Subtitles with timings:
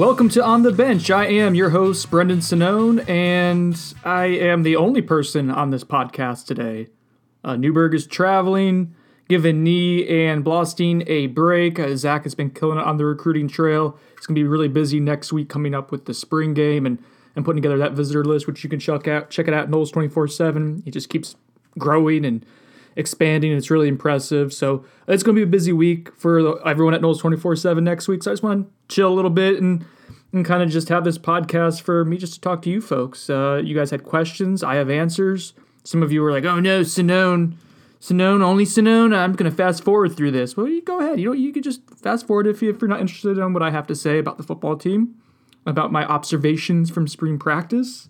[0.00, 1.10] Welcome to On the Bench.
[1.10, 6.46] I am your host, Brendan Sonnone, and I am the only person on this podcast
[6.46, 6.88] today.
[7.44, 8.94] Uh, Newberg is traveling,
[9.28, 11.78] giving Nee and Blostein a break.
[11.78, 13.98] Uh, Zach has been killing it on the recruiting trail.
[14.16, 16.98] He's going to be really busy next week coming up with the spring game and,
[17.36, 19.92] and putting together that visitor list, which you can check out, check it out Noles
[19.92, 20.80] 24 7.
[20.82, 21.36] He just keeps
[21.78, 22.46] growing and
[22.96, 23.52] expanding.
[23.52, 24.54] It's really impressive.
[24.54, 28.08] So it's going to be a busy week for everyone at Noles 24 7 next
[28.08, 28.22] week.
[28.22, 29.84] So I just want to chill a little bit and,
[30.32, 33.28] and kind of just have this podcast for me just to talk to you folks.
[33.28, 35.54] Uh, you guys had questions, I have answers.
[35.84, 37.54] Some of you were like, oh no, Sonnone.
[38.00, 39.14] Sonnone, only Sonnone.
[39.14, 40.56] I'm going to fast forward through this.
[40.56, 41.20] Well, you go ahead.
[41.20, 43.62] You know, you could just fast forward if, you, if you're not interested in what
[43.62, 45.16] I have to say about the football team,
[45.66, 48.08] about my observations from spring practice,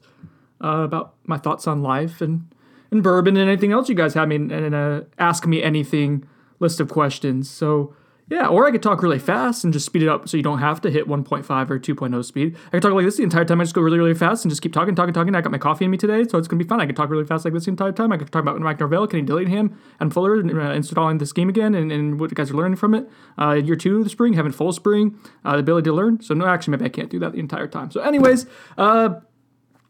[0.63, 2.47] uh, about my thoughts on life and
[2.91, 6.27] and bourbon and anything else you guys have me and uh, ask me anything
[6.59, 7.49] list of questions.
[7.49, 7.95] So
[8.31, 10.61] yeah, or I could talk really fast and just speed it up so you don't
[10.61, 12.57] have to hit 1.5 or 2.0 speed.
[12.69, 13.61] I could talk like this the entire time.
[13.61, 15.35] I just go really, really fast and just keep talking, talking, talking.
[15.35, 16.81] I got my coffee in me today, so it's gonna be fun.
[16.81, 18.13] I could talk really fast like this the entire time.
[18.13, 21.49] I could talk about Mike Norvell, Kenny Dillingham, and Fuller and, uh, installing this game
[21.49, 23.11] again and, and what you guys are learning from it.
[23.37, 26.21] Uh, year two of the spring, having full spring, uh, the ability to learn.
[26.23, 27.91] So no, actually, maybe I can't do that the entire time.
[27.91, 28.47] So anyways,
[28.79, 29.15] uh,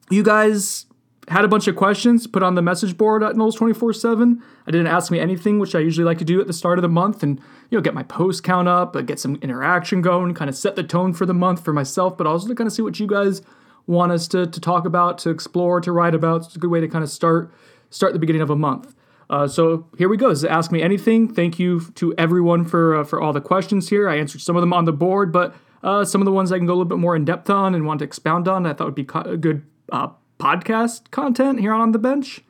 [0.08, 0.86] you guys
[1.30, 4.42] had a bunch of questions put on the message board at Noles 24 7.
[4.66, 6.82] I didn't ask me anything, which I usually like to do at the start of
[6.82, 7.38] the month and,
[7.70, 10.82] you know, get my post count up, get some interaction going, kind of set the
[10.82, 13.42] tone for the month for myself, but also to kind of see what you guys
[13.86, 16.46] want us to, to talk about, to explore, to write about.
[16.46, 17.52] It's a good way to kind of start
[17.90, 18.94] start the beginning of a month.
[19.28, 20.28] Uh, so here we go.
[20.28, 21.32] This is Ask Me Anything.
[21.32, 24.08] Thank you to everyone for uh, for all the questions here.
[24.08, 26.58] I answered some of them on the board, but uh, some of the ones I
[26.58, 28.72] can go a little bit more in depth on and want to expound on, I
[28.72, 30.08] thought would be a good uh,
[30.40, 32.40] podcast content here on the bench.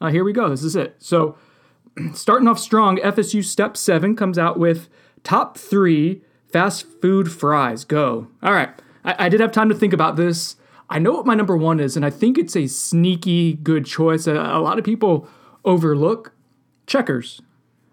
[0.00, 0.48] Uh, here we go.
[0.48, 0.96] This is it.
[0.98, 1.36] So,
[2.14, 4.88] starting off strong, FSU Step 7 comes out with
[5.24, 6.22] top three
[6.52, 7.84] fast food fries.
[7.84, 8.28] Go.
[8.42, 8.70] All right.
[9.04, 10.56] I, I did have time to think about this.
[10.90, 14.26] I know what my number one is, and I think it's a sneaky good choice.
[14.26, 15.28] A, a lot of people
[15.64, 16.32] overlook
[16.86, 17.42] Checkers.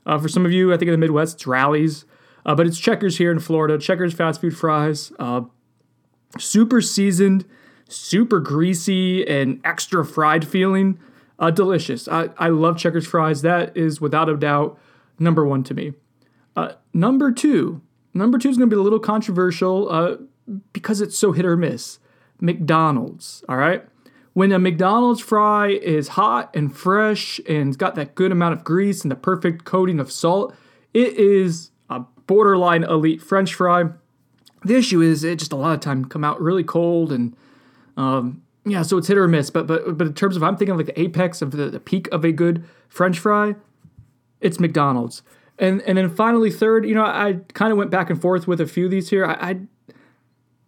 [0.05, 2.05] Uh, for some of you, I think in the Midwest, it's rallies,
[2.45, 3.77] uh, but it's Checkers here in Florida.
[3.77, 5.41] Checkers fast food fries, uh,
[6.37, 7.43] super seasoned
[7.87, 10.99] super greasy and extra fried feeling.
[11.37, 12.07] Uh, delicious.
[12.07, 13.41] I, I love Checkers fries.
[13.41, 14.79] That is without a doubt
[15.19, 15.93] number one to me.
[16.55, 17.81] Uh, number two,
[18.13, 20.15] number two is going to be a little controversial uh,
[20.71, 21.99] because it's so hit or miss.
[22.39, 23.43] McDonald's.
[23.49, 23.85] All right.
[24.33, 28.63] When a McDonald's fry is hot and fresh and it's got that good amount of
[28.63, 30.53] grease and the perfect coating of salt,
[30.93, 33.85] it is a borderline elite French fry.
[34.65, 37.35] The issue is it just a lot of time come out really cold and
[37.97, 39.49] um, yeah, so it's hit or miss.
[39.49, 42.07] But but but in terms of I'm thinking like the apex of the, the peak
[42.11, 43.55] of a good French fry,
[44.41, 45.21] it's McDonald's.
[45.57, 48.59] And and then finally third, you know, I kind of went back and forth with
[48.59, 49.25] a few of these here.
[49.25, 49.59] I I,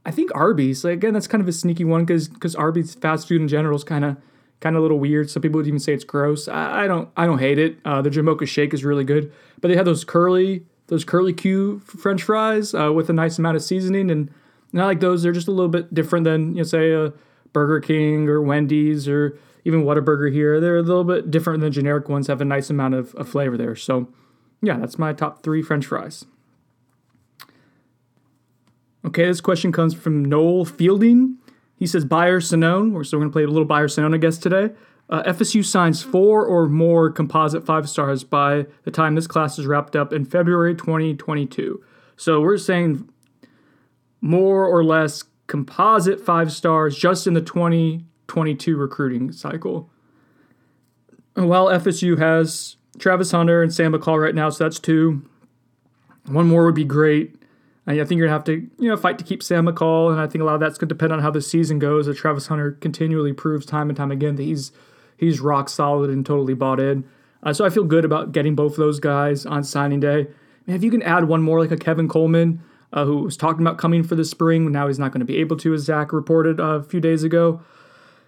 [0.05, 0.83] I think Arby's.
[0.83, 3.75] Like again, that's kind of a sneaky one because because Arby's fast food in general
[3.75, 4.17] is kind of
[4.59, 5.29] kind of a little weird.
[5.29, 6.47] Some people would even say it's gross.
[6.47, 7.77] I, I don't I don't hate it.
[7.83, 11.79] Uh, the Jamocha shake is really good, but they have those curly those curly Q
[11.79, 14.31] French fries uh, with a nice amount of seasoning and
[14.77, 15.23] and I like those.
[15.23, 17.11] They're just a little bit different than, you know, say a
[17.51, 20.61] Burger King or Wendy's or even Whataburger here.
[20.61, 23.57] They're a little bit different than generic ones, have a nice amount of, of flavor
[23.57, 23.75] there.
[23.75, 24.07] So,
[24.61, 26.25] yeah, that's my top three French fries.
[29.03, 31.39] Okay, this question comes from Noel Fielding.
[31.75, 32.91] He says, Buyer Sonnone.
[32.91, 34.75] We're still going to play a little Buyer Sonnone, I guess, today.
[35.09, 39.65] Uh, FSU signs four or more composite five stars by the time this class is
[39.65, 41.83] wrapped up in February 2022.
[42.15, 43.09] So we're saying
[44.27, 49.89] more or less composite five stars just in the 2022 recruiting cycle.
[51.35, 55.23] While FSU has Travis Hunter and Sam McCall right now, so that's two.
[56.25, 57.35] One more would be great.
[57.85, 60.27] I think you're gonna have to, you know, fight to keep Sam McCall, and I
[60.27, 62.09] think a lot of that's gonna depend on how the season goes.
[62.09, 64.73] As Travis Hunter continually proves time and time again that he's
[65.15, 67.05] he's rock solid and totally bought in.
[67.43, 70.27] Uh, so I feel good about getting both of those guys on signing day.
[70.65, 72.61] And if you can add one more, like a Kevin Coleman,
[72.93, 74.71] uh, who was talking about coming for the spring.
[74.71, 77.23] Now he's not going to be able to, as Zach reported uh, a few days
[77.23, 77.61] ago.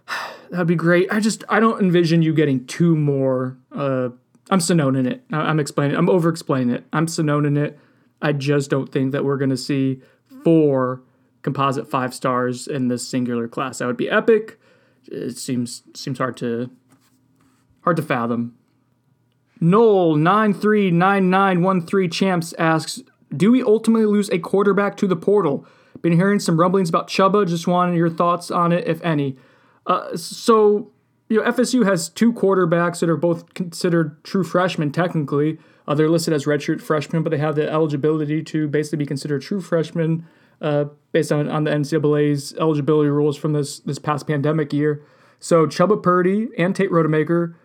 [0.51, 1.07] That'd be great.
[1.11, 3.57] I just I don't envision you getting two more.
[3.71, 4.09] Uh,
[4.49, 5.23] I'm Sonnone in it.
[5.31, 5.95] I'm explaining.
[5.95, 6.85] I'm over explaining it.
[6.91, 7.77] I'm Sonnone in it.
[8.21, 10.01] I just don't think that we're going to see
[10.43, 11.03] four
[11.41, 13.77] composite five stars in this singular class.
[13.77, 14.59] That would be epic.
[15.07, 16.69] It seems seems hard to
[17.81, 18.55] hard to fathom.
[19.61, 23.01] Noel nine three nine nine one three champs asks,
[23.35, 25.65] do we ultimately lose a quarterback to the portal?
[26.01, 27.47] Been hearing some rumblings about Chubba.
[27.47, 29.37] Just wanted your thoughts on it, if any.
[29.85, 30.91] Uh, so,
[31.27, 35.57] you know, FSU has two quarterbacks that are both considered true freshmen, technically.
[35.87, 39.41] Uh, they're listed as redshirt freshmen, but they have the eligibility to basically be considered
[39.41, 40.25] true freshmen
[40.61, 45.03] uh, based on, on the NCAA's eligibility rules from this this past pandemic year.
[45.39, 47.55] So Chubba Purdy and Tate Rodemaker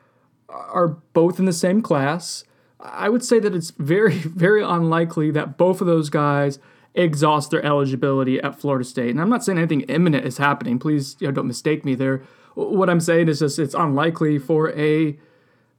[0.48, 2.44] are both in the same class.
[2.84, 6.58] I would say that it's very, very unlikely that both of those guys
[6.94, 9.10] exhaust their eligibility at Florida State.
[9.10, 10.78] And I'm not saying anything imminent is happening.
[10.78, 12.22] Please you know, don't mistake me there.
[12.54, 15.18] What I'm saying is just it's unlikely for a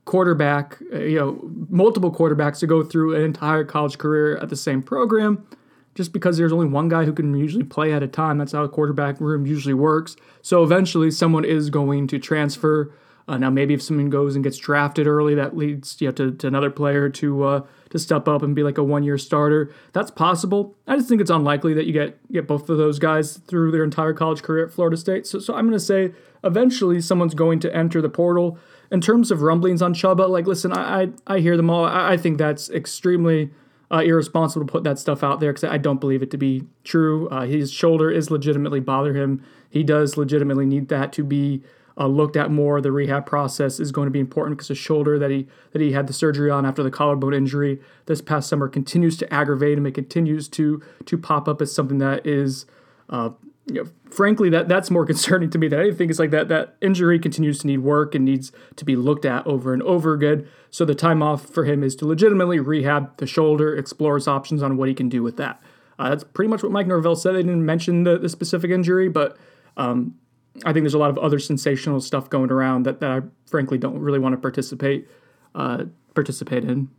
[0.03, 4.55] quarterback, uh, you know, multiple quarterbacks to go through an entire college career at the
[4.55, 5.47] same program
[5.95, 8.37] just because there's only one guy who can usually play at a time.
[8.37, 10.17] That's how a quarterback room usually works.
[10.41, 12.91] So eventually someone is going to transfer
[13.27, 16.31] uh, now, maybe if someone goes and gets drafted early, that leads you know, to,
[16.31, 19.73] to another player to uh, to step up and be like a one year starter.
[19.93, 20.75] That's possible.
[20.85, 23.83] I just think it's unlikely that you get get both of those guys through their
[23.83, 25.25] entire college career at Florida State.
[25.25, 26.11] So, so I'm going to say
[26.43, 28.59] eventually someone's going to enter the portal.
[28.91, 31.85] In terms of rumblings on Chubba, like listen, I I, I hear them all.
[31.85, 33.49] I, I think that's extremely
[33.89, 36.63] uh, irresponsible to put that stuff out there because I don't believe it to be
[36.83, 37.27] true.
[37.29, 39.43] Uh, his shoulder is legitimately bother him.
[39.67, 41.63] He does legitimately need that to be
[41.97, 42.81] uh, looked at more.
[42.81, 45.93] The rehab process is going to be important because the shoulder that he that he
[45.93, 49.85] had the surgery on after the collarbone injury this past summer continues to aggravate him.
[49.85, 52.65] It continues to to pop up as something that is,
[53.09, 53.29] uh,
[53.67, 56.09] you know, frankly, that that's more concerning to me than anything.
[56.09, 59.47] It's like that that injury continues to need work and needs to be looked at
[59.47, 60.47] over and over again.
[60.69, 64.61] So the time off for him is to legitimately rehab the shoulder, explore his options
[64.61, 65.61] on what he can do with that.
[65.97, 67.35] Uh, that's pretty much what Mike Norvell said.
[67.35, 69.37] They didn't mention the, the specific injury, but
[69.77, 70.15] um,
[70.63, 73.77] I think there's a lot of other sensational stuff going around that, that I frankly
[73.77, 75.07] don't really want to participate
[75.53, 76.89] uh, participate in.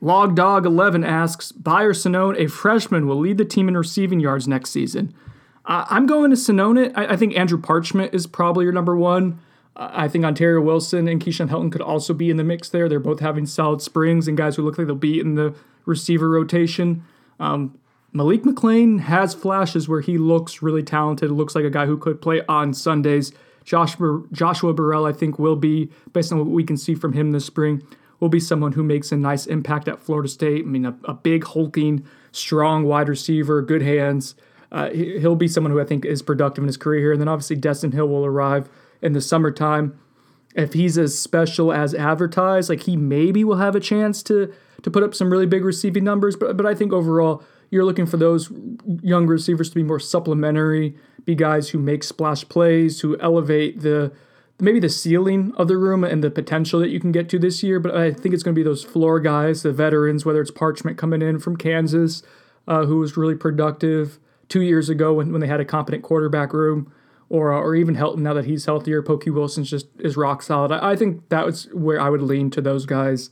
[0.00, 4.48] Log Dog 11 asks, Bayer Sonnone, a freshman, will lead the team in receiving yards
[4.48, 5.14] next season.
[5.64, 6.92] I'm going to Sonnone.
[6.96, 9.38] I, I, think Andrew Parchment is probably your number one.
[9.76, 12.88] Uh, I think Ontario Wilson and Keyshawn Helton could also be in the mix there.
[12.88, 15.54] They're both having solid springs and guys who look like they'll be in the
[15.84, 17.04] receiver rotation.
[17.38, 17.78] Um,
[18.12, 22.20] Malik McClain has flashes where he looks really talented, looks like a guy who could
[22.20, 23.32] play on Sundays.
[23.64, 27.30] Joshua, Joshua Burrell, I think, will be, based on what we can see from him
[27.30, 27.82] this spring,
[28.20, 30.64] will be someone who makes a nice impact at Florida State.
[30.64, 34.34] I mean, a, a big, hulking, strong wide receiver, good hands.
[34.70, 37.12] Uh, he'll be someone who I think is productive in his career here.
[37.12, 38.68] And then obviously, Destyn Hill will arrive
[39.00, 39.98] in the summertime.
[40.54, 44.90] If he's as special as advertised, like he maybe will have a chance to to
[44.90, 46.36] put up some really big receiving numbers.
[46.36, 47.42] But but I think overall,
[47.72, 48.52] you're looking for those
[49.02, 54.12] young receivers to be more supplementary, be guys who make splash plays, who elevate the
[54.60, 57.62] maybe the ceiling of the room and the potential that you can get to this
[57.62, 57.80] year.
[57.80, 60.98] But I think it's going to be those floor guys, the veterans, whether it's Parchment
[60.98, 62.22] coming in from Kansas,
[62.68, 64.18] uh, who was really productive
[64.50, 66.92] two years ago when, when they had a competent quarterback room,
[67.30, 69.02] or uh, or even Helton now that he's healthier.
[69.02, 70.72] Pokey Wilson's just is rock solid.
[70.72, 73.30] I, I think that was where I would lean to those guys,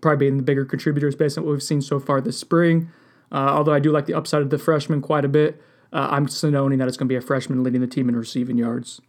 [0.00, 2.90] probably being the bigger contributors based on what we've seen so far this spring.
[3.30, 5.60] Uh, although I do like the upside of the freshman quite a bit,
[5.92, 8.58] uh, I'm Sonnone that it's going to be a freshman leading the team in receiving
[8.58, 9.00] yards.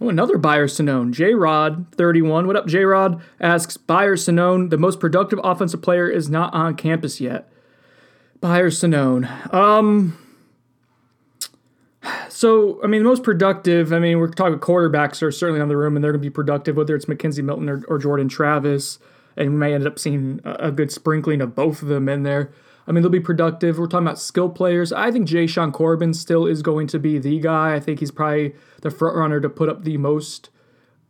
[0.00, 1.12] Oh, another Bayer Sonnone.
[1.12, 2.46] J Rod, 31.
[2.46, 3.20] What up, J Rod?
[3.40, 7.50] Asks Bayer Sonnone, the most productive offensive player is not on campus yet.
[8.40, 9.52] Bayer Sonnone.
[9.52, 10.18] Um.
[12.28, 15.76] So, I mean, the most productive, I mean, we're talking quarterbacks are certainly on the
[15.76, 19.00] room and they're going to be productive, whether it's McKenzie Milton or, or Jordan Travis.
[19.36, 22.22] And we may end up seeing a, a good sprinkling of both of them in
[22.22, 22.52] there.
[22.88, 23.78] I mean, they'll be productive.
[23.78, 24.94] We're talking about skill players.
[24.94, 27.74] I think Jashaun Corbin still is going to be the guy.
[27.74, 30.48] I think he's probably the front runner to put up the most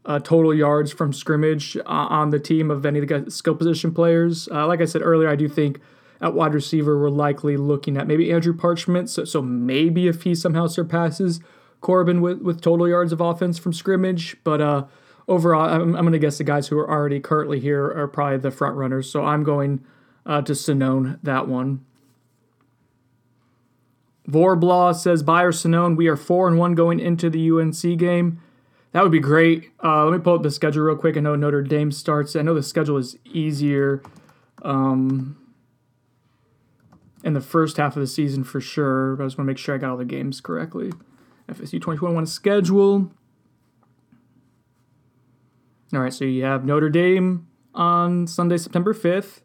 [0.04, 3.94] uh, total yards from scrimmage uh, on the team of any of the skill position
[3.94, 4.49] players.
[4.50, 5.80] Uh, like I said earlier, I do think
[6.20, 9.08] at wide receiver we're likely looking at maybe Andrew Parchment.
[9.08, 11.40] So, so maybe if he somehow surpasses
[11.80, 14.87] Corbin with, with total yards of offense from scrimmage, but uh,
[15.28, 18.38] overall, I'm, I'm going to guess the guys who are already currently here are probably
[18.38, 19.08] the front runners.
[19.08, 19.85] So I'm going
[20.28, 21.85] uh, to Sonnone that one.
[24.28, 28.40] Vorblaw says Bayer Sonnone, we are four and one going into the UNC game.
[28.92, 29.70] That would be great.
[29.82, 31.16] Uh, let me pull up the schedule real quick.
[31.16, 32.37] I know Notre Dame starts.
[32.37, 34.02] I know the schedule is easier
[34.62, 35.37] um,
[37.25, 39.16] in the first half of the season for sure.
[39.16, 40.90] But I just want to make sure I got all the games correctly.
[41.49, 43.12] FSU 2021 schedule.
[45.92, 49.40] All right, so you have Notre Dame on Sunday, September 5th.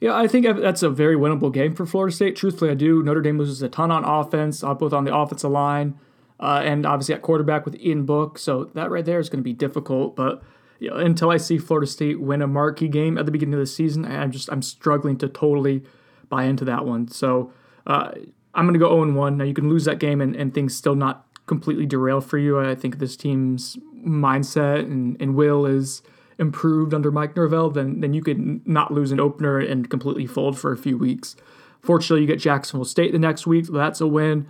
[0.00, 2.36] Yeah, I think that's a very winnable game for Florida State.
[2.36, 3.02] Truthfully, I do.
[3.02, 5.98] Notre Dame loses a ton on offense, uh, both on the offensive line
[6.40, 8.38] uh, and obviously at quarterback with Ian Book.
[8.38, 10.16] So that right there is going to be difficult.
[10.16, 10.42] But
[10.78, 13.60] you know, until I see Florida State win a marquee game at the beginning of
[13.60, 15.82] the season, I'm just I'm struggling to totally
[16.28, 17.08] buy into that one.
[17.08, 17.52] So
[17.86, 18.12] uh,
[18.54, 19.36] I'm going to go 0 1.
[19.36, 22.60] Now you can lose that game and, and things still not completely derail for you.
[22.60, 23.76] I think this team's
[24.06, 26.02] mindset and, and will is
[26.38, 30.58] improved under Mike Norvell, then then you could not lose an opener and completely fold
[30.58, 31.36] for a few weeks.
[31.80, 34.46] Fortunately, you get Jacksonville State the next week, so that's a win.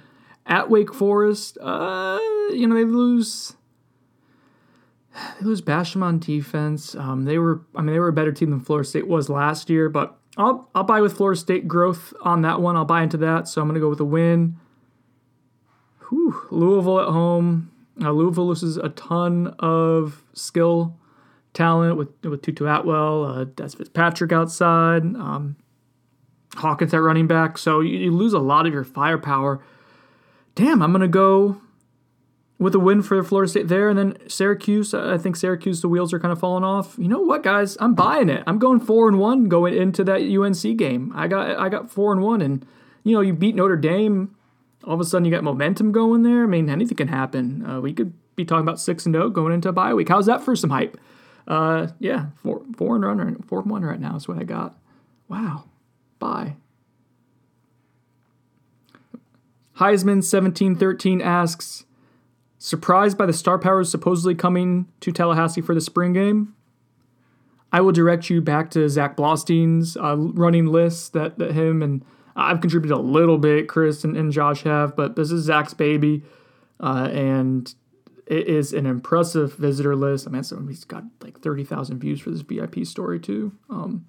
[0.46, 2.18] At Wake Forest, uh,
[2.50, 3.56] you know, they lose
[5.38, 6.94] they lose Basham on defense.
[6.94, 9.68] Um, they were, I mean, they were a better team than Florida State was last
[9.68, 12.76] year, but I'll I'll buy with Florida State growth on that one.
[12.76, 14.56] I'll buy into that, so I'm gonna go with a win.
[16.08, 17.70] Whew, Louisville at home.
[18.00, 20.96] Uh, Louisville loses a ton of skill,
[21.54, 25.02] talent with with Tutu Atwell, uh, Dez Fitzpatrick outside.
[25.02, 25.56] Um,
[26.54, 27.58] Hawkins at running back.
[27.58, 29.62] So you, you lose a lot of your firepower.
[30.54, 31.60] Damn, I'm to go
[32.58, 33.88] with a win for Florida State there.
[33.88, 36.96] And then Syracuse, I think Syracuse, the wheels are kind of falling off.
[36.98, 37.76] You know what, guys?
[37.80, 38.42] I'm buying it.
[38.46, 41.12] I'm going four and one going into that UNC game.
[41.14, 42.66] I got I got four and one, and
[43.04, 44.34] you know you beat Notre Dame.
[44.84, 46.44] All of a sudden, you got momentum going there.
[46.44, 47.64] I mean, anything can happen.
[47.64, 50.08] Uh, we could be talking about six and zero oh going into a bye week.
[50.08, 50.98] How's that for some hype?
[51.48, 54.78] Uh, yeah, four four and run, four and one right now is what I got.
[55.28, 55.64] Wow.
[56.18, 56.56] Bye.
[59.76, 61.84] Heisman 1713 asks,
[62.58, 66.54] surprised by the star powers supposedly coming to Tallahassee for the spring game?
[67.72, 72.04] I will direct you back to Zach Blostein's uh, running list that, that him and
[72.34, 76.22] I've contributed a little bit, Chris and, and Josh have, but this is Zach's baby,
[76.80, 77.72] uh, and
[78.28, 80.26] it is an impressive visitor list.
[80.26, 83.52] I mean, so he's got like 30,000 views for this VIP story, too.
[83.70, 84.06] Um,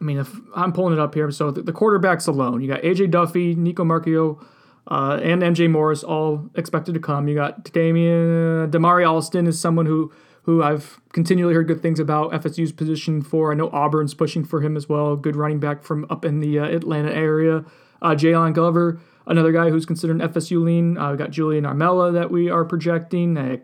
[0.00, 2.82] I mean, if I'm pulling it up here, so the, the quarterbacks alone, you got
[2.82, 4.44] AJ Duffy, Nico Marchiol,
[4.88, 7.28] uh, and MJ Morris all expected to come.
[7.28, 12.30] You got Damian Damari Alston is someone who who I've continually heard good things about
[12.30, 13.50] FSU's position for.
[13.50, 15.16] I know Auburn's pushing for him as well.
[15.16, 17.64] Good running back from up in the uh, Atlanta area.
[18.00, 20.96] Uh, Jaylon Glover, another guy who's considered an FSU lean.
[20.96, 23.36] Uh, we got Julian Armella that we are projecting.
[23.36, 23.58] Uh,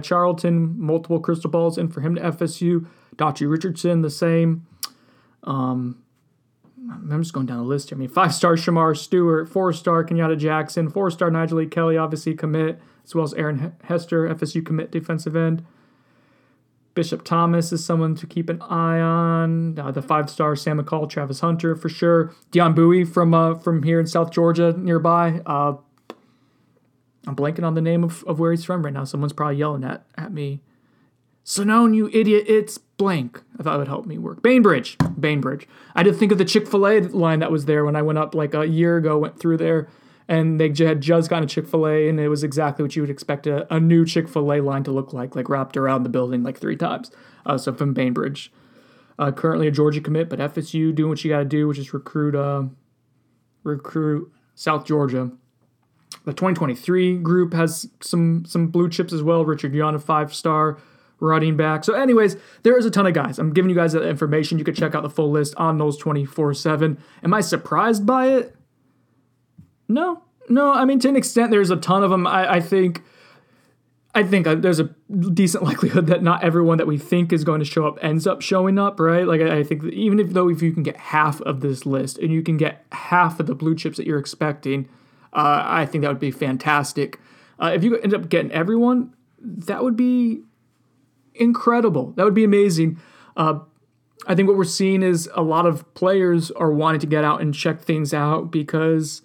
[0.00, 2.86] Charlton, multiple crystal balls in for him to FSU.
[3.16, 4.66] Dachi Richardson, the same.
[5.44, 6.02] Um,
[6.90, 7.96] I'm just going down the list here.
[7.96, 12.34] I mean, five star Shemar Stewart, four star Kenyatta Jackson, four star Nyjalik Kelly, obviously
[12.34, 15.64] commit, as well as Aaron Hester, FSU commit defensive end.
[16.94, 19.78] Bishop Thomas is someone to keep an eye on.
[19.78, 22.32] Uh, the five star Sam McCall, Travis Hunter for sure.
[22.52, 25.40] Deon Bowie from uh, from here in South Georgia nearby.
[25.44, 25.74] Uh,
[27.26, 29.04] I'm blanking on the name of, of where he's from right now.
[29.04, 30.60] Someone's probably yelling at, at me.
[31.44, 33.42] Sonnone, you idiot, it's blank.
[33.58, 34.42] I thought it would help me work.
[34.42, 34.96] Bainbridge.
[35.18, 35.68] Bainbridge.
[35.94, 38.18] I did think of the Chick fil A line that was there when I went
[38.18, 39.88] up like a year ago, went through there,
[40.28, 43.02] and they had just gotten a Chick fil A, and it was exactly what you
[43.02, 46.02] would expect a, a new Chick fil A line to look like, like wrapped around
[46.02, 47.10] the building like three times.
[47.44, 48.52] Uh, so from Bainbridge.
[49.16, 51.94] Uh, currently a Georgia commit, but FSU doing what you got to do, which is
[51.94, 52.64] recruit, uh,
[53.62, 55.30] recruit South Georgia.
[56.24, 59.44] The 2023 group has some some blue chips as well.
[59.44, 60.78] Richard Young, a five star
[61.20, 61.84] running back.
[61.84, 63.38] So, anyways, there is a ton of guys.
[63.38, 64.58] I'm giving you guys that information.
[64.58, 66.98] You can check out the full list on Noles 24 7.
[67.22, 68.56] Am I surprised by it?
[69.88, 70.22] No.
[70.48, 72.26] No, I mean, to an extent, there's a ton of them.
[72.26, 73.02] I, I think.
[74.16, 77.58] I think uh, there's a decent likelihood that not everyone that we think is going
[77.58, 79.26] to show up ends up showing up, right?
[79.26, 82.30] Like I think even if though if you can get half of this list and
[82.30, 84.88] you can get half of the blue chips that you're expecting,
[85.32, 87.18] uh, I think that would be fantastic.
[87.60, 90.42] Uh, if you end up getting everyone, that would be
[91.34, 92.12] incredible.
[92.12, 93.00] That would be amazing.
[93.36, 93.60] Uh,
[94.26, 97.40] I think what we're seeing is a lot of players are wanting to get out
[97.40, 99.22] and check things out because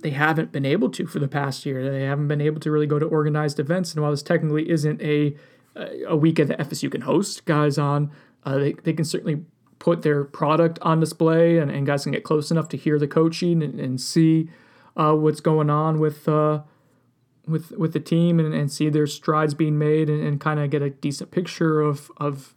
[0.00, 1.90] they haven't been able to for the past year.
[1.90, 3.92] They haven't been able to really go to organized events.
[3.92, 5.34] And while this technically isn't a
[6.08, 8.10] a weekend that FSU can host guys on,
[8.44, 9.44] uh, they, they can certainly
[9.78, 13.06] put their product on display and, and guys can get close enough to hear the
[13.06, 14.50] coaching and, and see
[14.96, 16.60] uh, what's going on with uh,
[17.46, 20.70] with with the team and, and see their strides being made and, and kind of
[20.70, 22.54] get a decent picture of of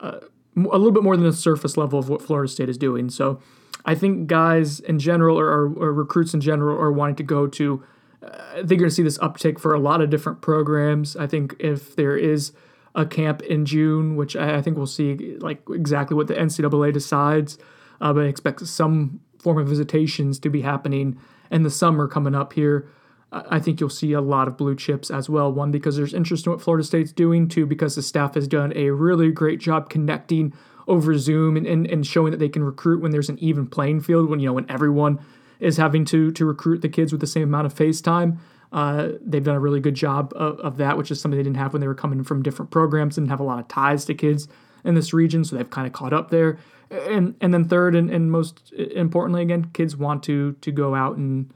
[0.00, 0.18] uh,
[0.56, 3.08] a little bit more than the surface level of what Florida State is doing.
[3.10, 3.40] So
[3.84, 7.46] I think guys in general or, or, or recruits in general are wanting to go
[7.46, 7.82] to.
[8.22, 11.16] Uh, I think you're going to see this uptick for a lot of different programs.
[11.16, 12.52] I think if there is
[12.94, 16.92] a camp in June, which I, I think we'll see like exactly what the NCAA
[16.92, 17.58] decides,
[18.00, 21.18] uh, but I expect some form of visitations to be happening
[21.50, 22.88] in the summer coming up here.
[23.30, 25.52] I think you'll see a lot of blue chips as well.
[25.52, 27.46] One, because there's interest in what Florida State's doing.
[27.46, 30.54] Two, because the staff has done a really great job connecting
[30.86, 34.00] over Zoom and, and, and showing that they can recruit when there's an even playing
[34.00, 35.18] field, when you know when everyone
[35.60, 38.40] is having to to recruit the kids with the same amount of face time.
[38.72, 41.56] Uh, they've done a really good job of, of that, which is something they didn't
[41.56, 44.14] have when they were coming from different programs, didn't have a lot of ties to
[44.14, 44.46] kids
[44.84, 46.58] in this region, so they've kind of caught up there.
[46.90, 51.18] And and then third and, and most importantly, again, kids want to to go out
[51.18, 51.52] and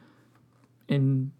[0.88, 1.30] and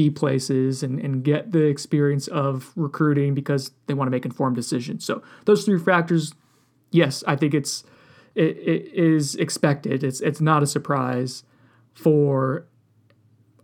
[0.00, 4.56] be places and, and get the experience of recruiting because they want to make informed
[4.56, 5.04] decisions.
[5.04, 6.32] So those three factors,
[6.90, 7.84] yes, I think it's
[8.34, 10.02] it, it is expected.
[10.02, 11.44] It's it's not a surprise
[11.92, 12.66] for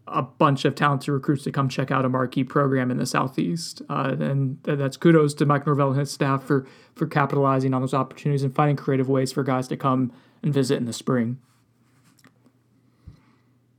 [0.08, 3.82] a bunch of talented recruits to come check out a marquee program in the southeast,
[3.88, 7.94] uh, and that's kudos to Mike Norvell and his staff for for capitalizing on those
[7.94, 10.12] opportunities and finding creative ways for guys to come
[10.42, 11.38] and visit in the spring.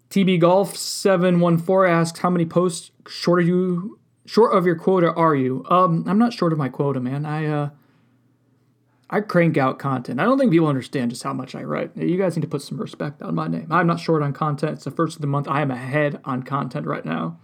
[0.09, 4.75] TB Golf seven one four asks how many posts short of you short of your
[4.75, 5.65] quota are you?
[5.69, 7.25] Um, I'm not short of my quota, man.
[7.25, 7.69] I uh,
[9.09, 10.19] I crank out content.
[10.19, 11.95] I don't think people understand just how much I write.
[11.95, 13.67] You guys need to put some respect on my name.
[13.71, 14.73] I'm not short on content.
[14.73, 15.47] It's the first of the month.
[15.47, 17.39] I am ahead on content right now.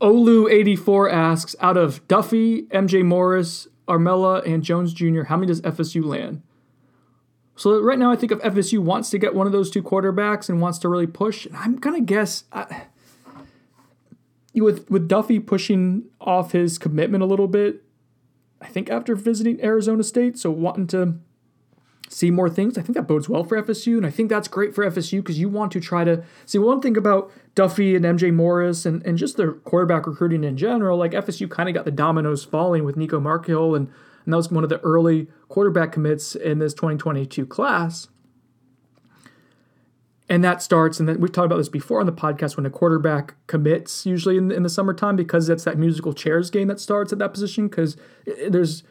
[0.00, 6.04] Olu84 asks Out of Duffy, MJ Morris, Armella, and Jones Jr., how many does FSU
[6.04, 6.42] land?
[7.56, 10.48] So right now, I think if FSU wants to get one of those two quarterbacks
[10.48, 12.66] and wants to really push, I'm gonna guess uh,
[14.54, 17.84] with with Duffy pushing off his commitment a little bit,
[18.60, 21.18] I think after visiting Arizona State, so wanting to
[22.08, 22.78] see more things.
[22.78, 25.38] I think that bodes well for FSU, and I think that's great for FSU because
[25.38, 29.18] you want to try to see one thing about Duffy and MJ Morris and, and
[29.18, 30.98] just their quarterback recruiting in general.
[30.98, 33.88] Like FSU kind of got the dominoes falling with Nico Marchiol, and,
[34.24, 38.08] and that was one of the early quarterback commits in this 2022 class.
[40.28, 42.70] And that starts and then we've talked about this before on the podcast when a
[42.70, 47.12] quarterback commits usually in, in the summertime because that's that musical chairs game that starts
[47.12, 47.96] at that position because
[48.48, 48.82] there's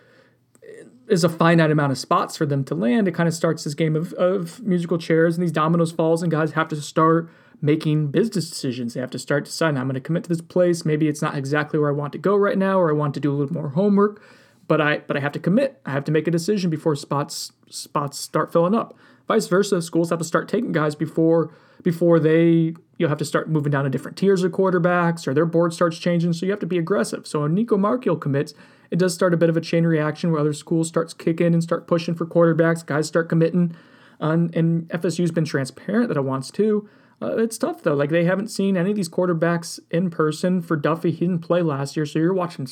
[1.10, 3.10] is a finite amount of spots for them to land.
[3.10, 6.32] It kind of starts this game of, of musical chairs and these dominoes falls and
[6.32, 7.30] guys have to start
[7.62, 8.94] making business decisions.
[8.94, 10.86] They have to start deciding i'm going to commit to this place.
[10.86, 13.20] Maybe it's not exactly where i want to go right now or i want to
[13.20, 14.22] do a little more homework
[14.68, 17.52] but i but i have to commit i have to make a decision before spots
[17.70, 21.52] spots start filling up Vice versa, schools have to start taking guys before
[21.82, 25.46] before they you have to start moving down to different tiers of quarterbacks or their
[25.46, 26.34] board starts changing.
[26.34, 27.26] So you have to be aggressive.
[27.26, 28.54] So when Nico Marchiol commits,
[28.92, 31.64] it does start a bit of a chain reaction where other schools starts kicking and
[31.64, 32.86] start pushing for quarterbacks.
[32.86, 33.76] Guys start committing,
[34.20, 36.88] um, and FSU's been transparent that it wants to.
[37.22, 37.96] Uh, it's tough though.
[37.96, 40.62] Like they haven't seen any of these quarterbacks in person.
[40.62, 42.68] For Duffy, he didn't play last year, so you're watching.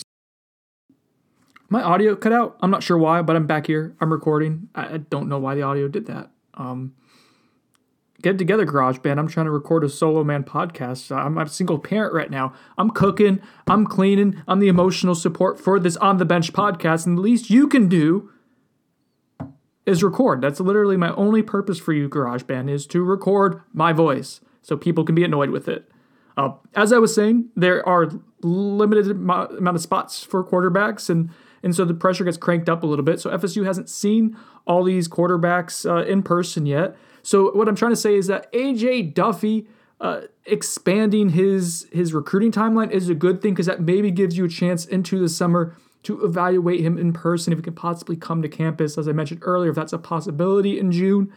[1.71, 2.57] My audio cut out.
[2.61, 3.95] I'm not sure why, but I'm back here.
[4.01, 4.67] I'm recording.
[4.75, 6.29] I don't know why the audio did that.
[6.55, 6.95] Um,
[8.21, 9.17] get together, GarageBand.
[9.17, 11.15] I'm trying to record a solo man podcast.
[11.15, 12.51] I'm a single parent right now.
[12.77, 17.05] I'm cooking, I'm cleaning, I'm the emotional support for this on the bench podcast.
[17.05, 18.29] And the least you can do
[19.85, 20.41] is record.
[20.41, 25.05] That's literally my only purpose for you, GarageBand, is to record my voice so people
[25.05, 25.89] can be annoyed with it.
[26.35, 31.29] Uh, as I was saying, there are limited amount of spots for quarterbacks, and
[31.63, 33.19] and so the pressure gets cranked up a little bit.
[33.19, 36.95] So FSU hasn't seen all these quarterbacks uh, in person yet.
[37.23, 39.67] So what I'm trying to say is that AJ Duffy
[39.99, 44.45] uh, expanding his his recruiting timeline is a good thing because that maybe gives you
[44.45, 48.41] a chance into the summer to evaluate him in person if he can possibly come
[48.41, 48.97] to campus.
[48.97, 51.31] As I mentioned earlier, if that's a possibility in June,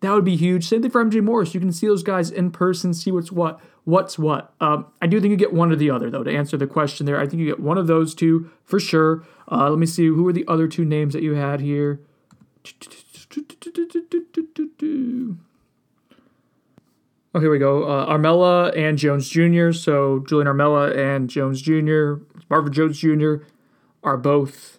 [0.00, 0.66] that would be huge.
[0.66, 1.54] Same thing for MJ Morris.
[1.54, 4.52] You can see those guys in person, see what's what, what's what.
[4.60, 7.06] Um, I do think you get one or the other, though, to answer the question
[7.06, 7.18] there.
[7.18, 9.24] I think you get one of those two for sure.
[9.50, 10.06] Uh, let me see.
[10.06, 12.00] Who are the other two names that you had here?
[17.34, 17.84] Oh, here we go.
[17.84, 19.70] Uh, Armella and Jones Jr.
[19.70, 22.14] So Julian Armella and Jones Jr.,
[22.50, 23.36] Marvin Jones Jr.
[24.02, 24.78] are both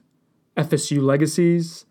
[0.57, 1.85] FSU legacies.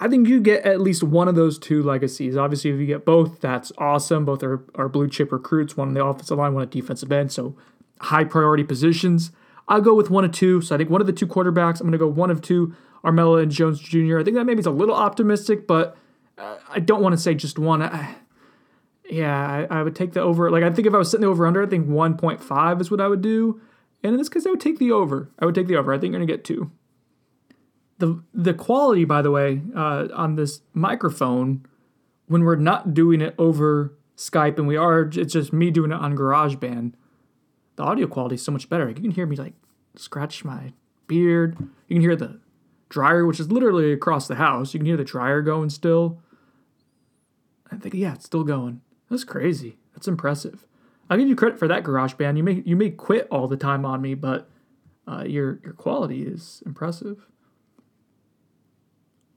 [0.00, 2.36] I think you get at least one of those two legacies.
[2.36, 4.24] Obviously, if you get both, that's awesome.
[4.24, 7.32] Both are, are blue chip recruits, one on the offensive line, one at defensive end.
[7.32, 7.56] So
[8.00, 9.32] high priority positions.
[9.68, 10.60] I'll go with one of two.
[10.60, 12.74] So I think one of the two quarterbacks, I'm going to go one of two,
[13.04, 14.18] Armella and Jones Jr.
[14.18, 15.96] I think that maybe is a little optimistic, but
[16.38, 17.82] uh, I don't want to say just one.
[17.82, 18.16] I,
[19.08, 20.50] yeah, I, I, would take the over.
[20.50, 23.00] Like, I think if I was sitting the over under, I think 1.5 is what
[23.00, 23.60] I would do.
[24.02, 25.30] And in this case, I would take the over.
[25.38, 25.92] I would take the over.
[25.92, 26.70] I think you're going to get two
[27.98, 31.66] the the quality, by the way, uh, on this microphone,
[32.26, 35.96] when we're not doing it over Skype and we are, it's just me doing it
[35.96, 36.94] on GarageBand.
[37.76, 38.88] The audio quality is so much better.
[38.88, 39.54] You can hear me like
[39.94, 40.72] scratch my
[41.06, 41.56] beard.
[41.88, 42.40] You can hear the
[42.88, 44.72] dryer, which is literally across the house.
[44.72, 46.20] You can hear the dryer going still.
[47.70, 48.80] I think yeah, it's still going.
[49.10, 49.78] That's crazy.
[49.94, 50.64] That's impressive.
[51.08, 52.36] I'll give you credit for that, GarageBand.
[52.36, 54.48] You may you may quit all the time on me, but
[55.06, 57.26] uh, your your quality is impressive.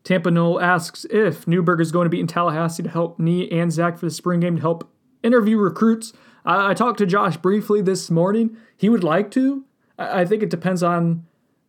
[0.04, 3.72] Tampa Noel asks if Newberg is going to be in Tallahassee to help me and
[3.72, 4.90] Zach for the spring game to help
[5.24, 6.14] interview recruits.
[6.46, 8.58] I, I talked to Josh briefly this morning.
[8.76, 9.66] He would like to.
[9.98, 11.26] I, I think it depends on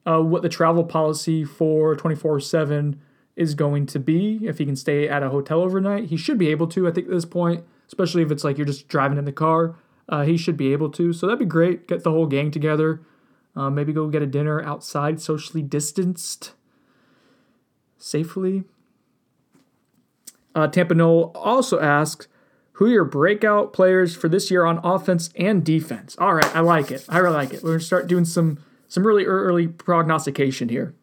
[0.06, 3.00] uh, what the travel policy for 24 7
[3.36, 4.40] is going to be.
[4.42, 7.06] If he can stay at a hotel overnight, he should be able to, I think,
[7.06, 9.76] at this point, especially if it's like you're just driving in the car.
[10.08, 11.12] Uh, he should be able to.
[11.12, 11.86] So that'd be great.
[11.86, 13.00] Get the whole gang together.
[13.54, 16.54] Uh, maybe go get a dinner outside, socially distanced
[18.02, 18.64] safely.
[20.54, 22.26] Uh, Tampa Noel also asks,
[22.80, 26.16] who your breakout players for this year on offense and defense?
[26.18, 27.04] All right, I like it.
[27.10, 27.62] I really like it.
[27.62, 28.58] We're gonna start doing some
[28.88, 30.94] some really early prognostication here.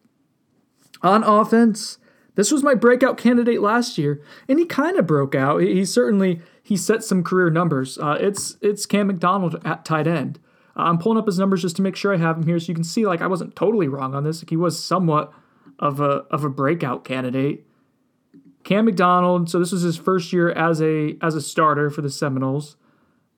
[1.04, 2.00] On offense,
[2.34, 5.62] this was my breakout candidate last year, and he kind of broke out.
[5.62, 8.00] He, he, certainly he set some career numbers.
[8.00, 10.40] Uh, it's it's Cam McDonald at tight end.
[10.76, 12.70] Uh, I'm pulling up his numbers just to make sure I have him here, so
[12.70, 14.42] you can see like I wasn't totally wrong on this.
[14.42, 15.32] Like he was somewhat
[15.80, 17.66] of a of a breakout candidate.
[18.64, 19.50] Cam McDonald.
[19.50, 22.76] So this was his first year as a as a starter for the Seminoles,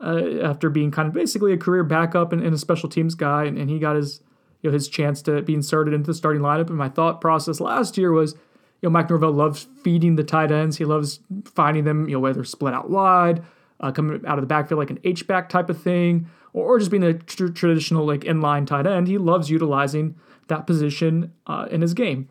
[0.02, 3.45] uh, after being kind of basically a career backup and, and a special teams guy,
[3.45, 4.21] and, and, he got his
[4.62, 6.67] you know his chance to be inserted into the starting lineup.
[6.67, 8.34] And my thought process last year was,
[8.82, 10.78] you know, Mike Norvell loves feeding the tight ends.
[10.78, 13.43] He loves finding them, you know, whether split out wide,
[13.82, 16.80] uh, coming out of the backfield like an H back type of thing, or, or
[16.80, 19.08] just being a tr- traditional like inline tight end.
[19.08, 20.15] He loves utilizing
[20.50, 22.30] that position uh, in his game.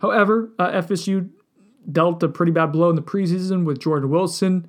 [0.00, 1.30] However, uh, FSU
[1.90, 4.68] dealt a pretty bad blow in the preseason with Jordan Wilson,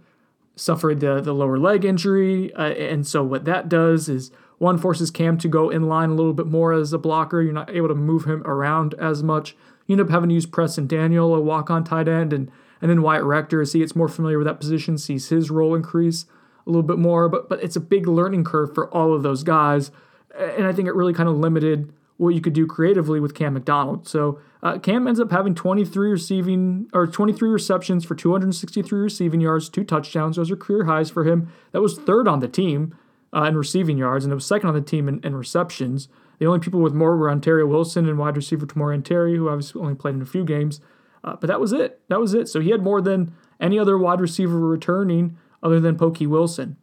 [0.56, 2.54] suffered the, the lower leg injury.
[2.54, 6.16] Uh, and so, what that does is one forces Cam to go in line a
[6.16, 7.42] little bit more as a blocker.
[7.42, 9.56] You're not able to move him around as much.
[9.88, 12.50] You end up having to use Preston Daniel, a walk on tight end, and,
[12.82, 15.76] and then Wyatt Rector, as he gets more familiar with that position, sees his role
[15.76, 16.26] increase
[16.66, 17.28] a little bit more.
[17.28, 19.92] But, but it's a big learning curve for all of those guys.
[20.38, 21.92] And I think it really kind of limited
[22.24, 24.08] what you could do creatively with Cam McDonald.
[24.08, 29.70] So uh, Cam ends up having 23 receiving or 23 receptions for 263 receiving yards,
[29.70, 30.38] two touchdowns.
[30.38, 31.52] Those are career highs for him.
[31.72, 32.96] That was third on the team
[33.36, 36.08] uh, in receiving yards, and it was second on the team in, in, receptions.
[36.40, 39.82] The only people with more were Ontario Wilson and wide receiver Tamorrion Terry, who obviously
[39.82, 40.80] only played in a few games.
[41.24, 42.02] Uh, but that was it.
[42.10, 42.48] That was it.
[42.48, 46.78] So he had more than any other wide receiver returning other than Pokey Wilson.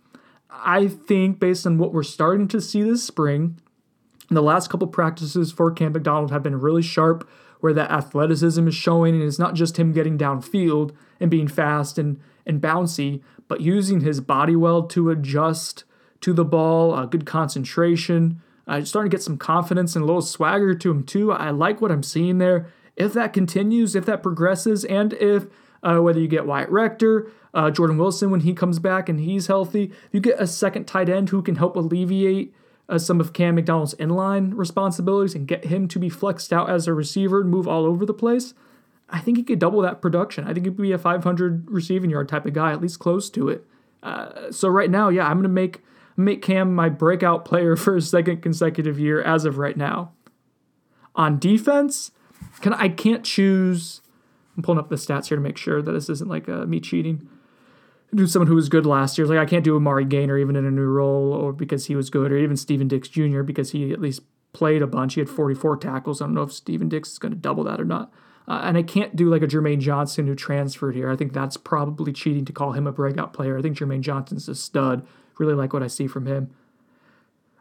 [0.50, 3.60] I think based on what we're starting to see this spring,
[4.36, 7.28] the last couple practices for Cam McDonald have been really sharp,
[7.60, 11.98] where that athleticism is showing, and it's not just him getting downfield and being fast
[11.98, 15.84] and, and bouncy, but using his body well to adjust
[16.20, 20.22] to the ball, uh, good concentration, uh, starting to get some confidence and a little
[20.22, 21.32] swagger to him too.
[21.32, 22.68] I like what I'm seeing there.
[22.96, 25.46] If that continues, if that progresses, and if
[25.82, 29.48] uh, whether you get Wyatt Rector, uh, Jordan Wilson when he comes back and he's
[29.48, 32.54] healthy, you get a second tight end who can help alleviate
[32.90, 36.86] uh, some of Cam McDonald's inline responsibilities and get him to be flexed out as
[36.86, 38.52] a receiver and move all over the place,
[39.08, 40.44] I think he could double that production.
[40.44, 43.48] I think he'd be a 500 receiving yard type of guy, at least close to
[43.48, 43.64] it.
[44.02, 45.82] Uh, so right now, yeah, I'm gonna make
[46.16, 50.12] make Cam my breakout player for a second consecutive year as of right now.
[51.14, 52.10] On defense,
[52.60, 54.00] can I can't choose.
[54.56, 56.80] I'm pulling up the stats here to make sure that this isn't like uh, me
[56.80, 57.28] cheating
[58.14, 59.26] do someone who was good last year.
[59.26, 62.10] Like I can't do Amari Gainer even in a new role, or because he was
[62.10, 63.42] good, or even Steven Dix Jr.
[63.42, 65.14] because he at least played a bunch.
[65.14, 66.20] He had 44 tackles.
[66.20, 68.12] I don't know if Steven Dix is going to double that or not.
[68.48, 71.10] Uh, and I can't do like a Jermaine Johnson who transferred here.
[71.10, 73.56] I think that's probably cheating to call him a breakout player.
[73.56, 75.06] I think Jermaine Johnson's a stud.
[75.38, 76.50] Really like what I see from him.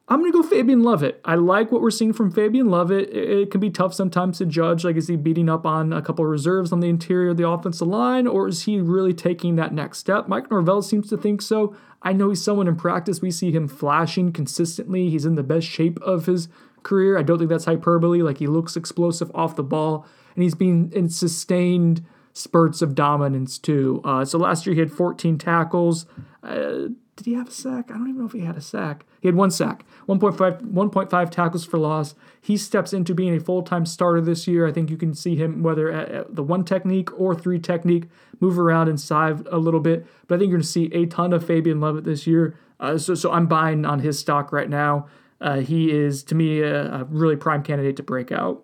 [0.10, 1.22] I'm going to go Fabian Lovett.
[1.24, 3.10] I like what we're seeing from Fabian Lovett.
[3.10, 4.84] It, it, can be tough sometimes to judge.
[4.84, 7.88] Like, is he beating up on a couple reserves on the interior of the offensive
[7.88, 10.28] line, or is he really taking that next step?
[10.28, 11.76] Mike Norvell seems to think so.
[12.02, 13.22] I know he's someone in practice.
[13.22, 15.12] We see him flashing consistently.
[15.12, 16.48] He's in the best shape of his
[16.82, 17.16] career.
[17.16, 18.24] I don't think that's hyperbole.
[18.24, 23.60] Like, he looks explosive off the ball, and he's been in sustained spurts of dominance,
[23.60, 24.02] too.
[24.04, 26.08] Uh, so last year he had 14 tackles.
[26.42, 26.88] Uh,
[27.20, 27.92] did he have a sack?
[27.92, 29.06] I don't even know if he had a sack.
[29.20, 32.16] He had one sack, 1.5, 1.5 tackles for loss.
[32.40, 34.66] He steps into being a full time starter this year.
[34.66, 38.06] I think you can see him, whether at the one technique or three technique,
[38.40, 40.08] move around and inside a little bit.
[40.28, 42.58] But I think you're going to see a ton of Fabian Lovett this year.
[42.80, 45.08] Uh, so, so I'm buying on his stock right now.
[45.42, 48.64] Uh, he is, to me, a, a really prime candidate to break out.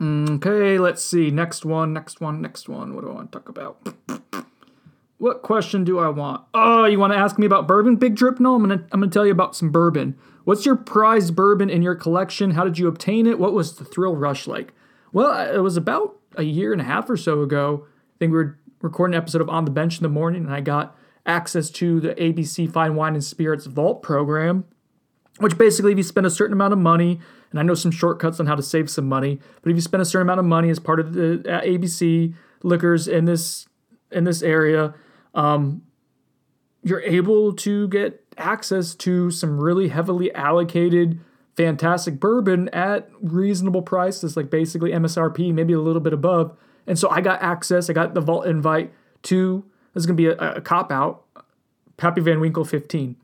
[0.00, 1.30] Okay, let's see.
[1.30, 2.94] Next one, next one, next one.
[2.94, 3.94] What do I want to talk about?
[5.18, 6.44] What question do I want?
[6.52, 8.40] Oh, you want to ask me about bourbon, Big Drip?
[8.40, 10.18] No, I'm gonna I'm gonna tell you about some bourbon.
[10.44, 12.50] What's your prized bourbon in your collection?
[12.50, 13.38] How did you obtain it?
[13.38, 14.74] What was the thrill rush like?
[15.12, 17.86] Well, it was about a year and a half or so ago.
[17.86, 20.54] I think we were recording an episode of On the Bench in the morning, and
[20.54, 24.64] I got access to the ABC Fine Wine and Spirits Vault program,
[25.38, 27.20] which basically, if you spend a certain amount of money,
[27.54, 30.02] and I know some shortcuts on how to save some money, but if you spend
[30.02, 33.68] a certain amount of money as part of the ABC liquors in this
[34.10, 34.92] in this area,
[35.36, 35.82] um,
[36.82, 41.20] you're able to get access to some really heavily allocated,
[41.56, 46.56] fantastic bourbon at reasonable prices, like basically MSRP, maybe a little bit above.
[46.88, 47.88] And so I got access.
[47.88, 49.64] I got the vault invite to.
[49.92, 51.22] This is gonna be a, a cop out.
[51.98, 53.14] Pappy Van Winkle 15.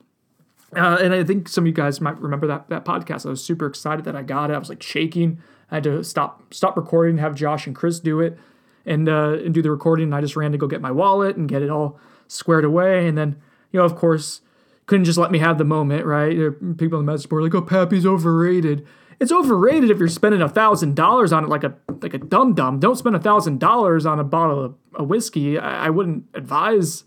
[0.75, 3.27] Uh, and I think some of you guys might remember that that podcast.
[3.27, 4.55] I was super excited that I got it.
[4.55, 5.43] I was like shaking.
[5.71, 8.39] I had to stop stop recording and have Josh and Chris do it
[8.87, 10.05] and uh, and do the recording.
[10.05, 13.09] And I just ran to go get my wallet and get it all squared away.
[13.09, 13.41] And then
[13.73, 14.41] you know, of course,
[14.87, 16.37] couldn't just let me have the moment, right?
[16.77, 18.87] People in the message board like, "Oh, Pappy's overrated."
[19.21, 22.55] It's overrated if you're spending a thousand dollars on it like a like a dum
[22.55, 22.81] dum.
[22.81, 25.59] Don't spend a thousand dollars on a bottle of a whiskey.
[25.59, 27.05] I, I wouldn't advise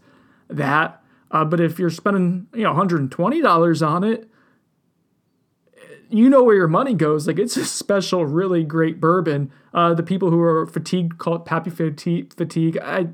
[0.50, 1.03] that.
[1.34, 4.30] Uh, but if you're spending you know 120 dollars on it,
[6.10, 7.28] you know where your money goes.
[7.28, 9.52] Like it's a special, really great bourbon.
[9.74, 12.34] Uh, the people who are fatigued call it Pappy fatigue.
[12.36, 12.78] Fatigue.
[12.78, 13.08] I,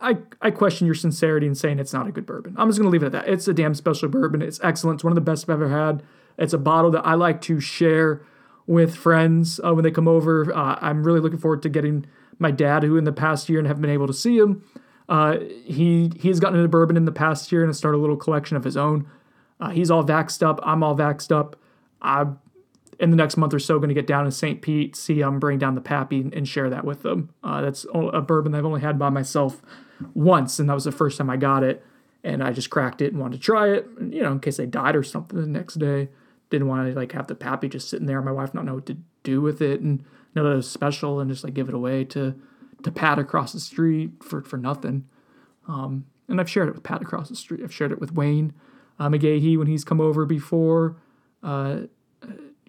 [0.00, 2.54] I, I question your sincerity in saying it's not a good bourbon.
[2.56, 3.28] I'm just gonna leave it at that.
[3.28, 4.40] It's a damn special bourbon.
[4.40, 4.98] It's excellent.
[4.98, 6.02] It's one of the best I've ever had.
[6.38, 8.22] It's a bottle that I like to share
[8.66, 10.54] with friends uh, when they come over.
[10.54, 12.06] Uh, I'm really looking forward to getting
[12.38, 14.64] my dad, who in the past year and have been able to see him.
[15.08, 18.16] Uh, he he's gotten into bourbon in the past year and has started a little
[18.16, 19.08] collection of his own.
[19.60, 20.60] Uh, he's all vaxxed up.
[20.62, 21.56] I'm all vaxxed up.
[22.00, 22.38] I'm
[23.00, 24.60] in the next month or so going to get down to St.
[24.60, 27.30] Pete, see them, bring down the Pappy, and share that with them.
[27.42, 29.62] Uh, that's a bourbon I've only had by myself
[30.14, 31.84] once, and that was the first time I got it.
[32.24, 34.64] And I just cracked it and wanted to try it, you know, in case I
[34.64, 36.08] died or something the next day.
[36.50, 38.86] Didn't want to like have the Pappy just sitting there, my wife not know what
[38.86, 41.74] to do with it, and know that it was special, and just like give it
[41.74, 42.34] away to
[42.82, 45.06] to Pat across the street for for nothing.
[45.66, 47.60] Um, and I've shared it with Pat across the street.
[47.62, 48.52] I've shared it with Wayne
[48.98, 50.96] uh, McGahee when he's come over before.
[51.42, 51.82] Uh,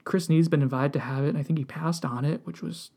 [0.04, 2.62] Chris Nee's been invited to have it, and I think he passed on it, which
[2.62, 2.92] was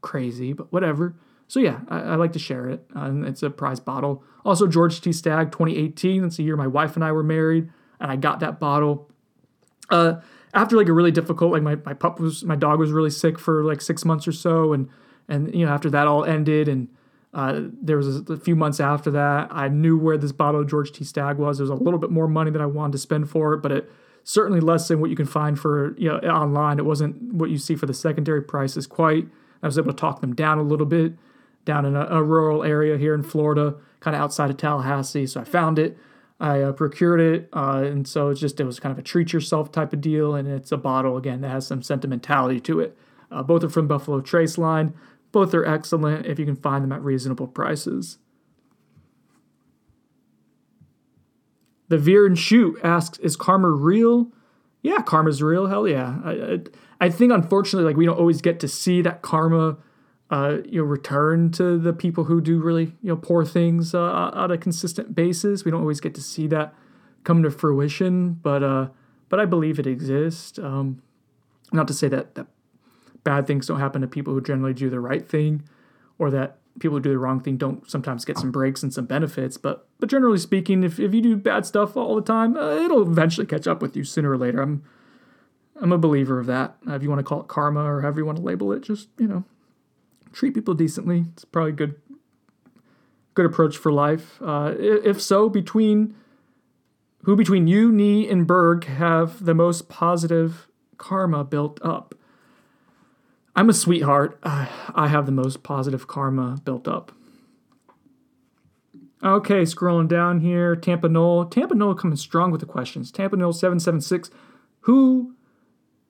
[0.00, 1.14] crazy, but whatever.
[1.46, 4.22] So yeah, I, I like to share it, uh, and it's a prize bottle.
[4.44, 5.12] Also, George T.
[5.12, 6.22] Stagg, 2018.
[6.22, 9.10] That's the year my wife and I were married, and I got that bottle.
[9.90, 10.20] Uh,
[10.54, 13.38] after like a really difficult, like my, my pup was, my dog was really sick
[13.38, 14.88] for like six months or so, and
[15.28, 16.88] and you know after that all ended, and
[17.34, 20.68] uh, there was a, a, few months after that, I knew where this bottle of
[20.68, 21.04] George T.
[21.04, 21.58] Stagg was.
[21.58, 23.70] There was a little bit more money that I wanted to spend for it, but
[23.70, 23.90] it
[24.24, 26.78] certainly less than what you can find for you know online.
[26.78, 29.28] It wasn't what you see for the secondary prices quite.
[29.62, 31.14] I was able to talk them down a little bit
[31.68, 35.26] down in a, a rural area here in Florida, kind of outside of Tallahassee.
[35.26, 35.98] So I found it.
[36.40, 39.32] I uh, procured it, uh, and so it's just it was kind of a treat
[39.32, 42.96] yourself type of deal, and it's a bottle again that has some sentimentality to it.
[43.30, 44.94] Uh, both are from Buffalo Trace line.
[45.32, 48.18] Both are excellent if you can find them at reasonable prices.
[51.88, 54.30] The Veer and Shoot asks, "Is karma real?"
[54.82, 55.66] Yeah, karma's real.
[55.66, 56.18] Hell yeah.
[56.24, 56.58] I, I,
[57.00, 59.76] I think unfortunately, like we don't always get to see that karma,
[60.30, 64.00] uh, you know, return to the people who do really you know poor things uh,
[64.00, 65.64] on a consistent basis.
[65.64, 66.74] We don't always get to see that
[67.24, 68.88] come to fruition, but uh,
[69.28, 70.58] but I believe it exists.
[70.58, 71.02] Um,
[71.72, 72.46] not to say that that
[73.28, 75.62] bad things don't happen to people who generally do the right thing,
[76.18, 79.04] or that people who do the wrong thing don't sometimes get some breaks and some
[79.04, 79.58] benefits.
[79.58, 83.02] But but generally speaking, if, if you do bad stuff all the time, uh, it'll
[83.02, 84.62] eventually catch up with you sooner or later.
[84.62, 84.82] I'm
[85.78, 86.76] I'm a believer of that.
[86.88, 88.80] Uh, if you want to call it karma or however you want to label it,
[88.80, 89.44] just you know,
[90.32, 91.26] treat people decently.
[91.34, 92.00] It's probably a good
[93.34, 94.40] good approach for life.
[94.40, 96.14] Uh, if so, between
[97.24, 102.14] who between you, Nee, and Berg have the most positive karma built up?
[103.58, 104.38] I'm a sweetheart.
[104.44, 107.10] I have the most positive karma built up.
[109.20, 110.76] Okay, scrolling down here.
[110.76, 111.44] Tampa Noel.
[111.46, 113.10] Tampa Noel coming strong with the questions.
[113.10, 114.30] Tampa Noel 776.
[114.82, 115.34] Who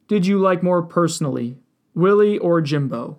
[0.09, 1.57] did you like more personally,
[1.95, 3.19] Willie or Jimbo?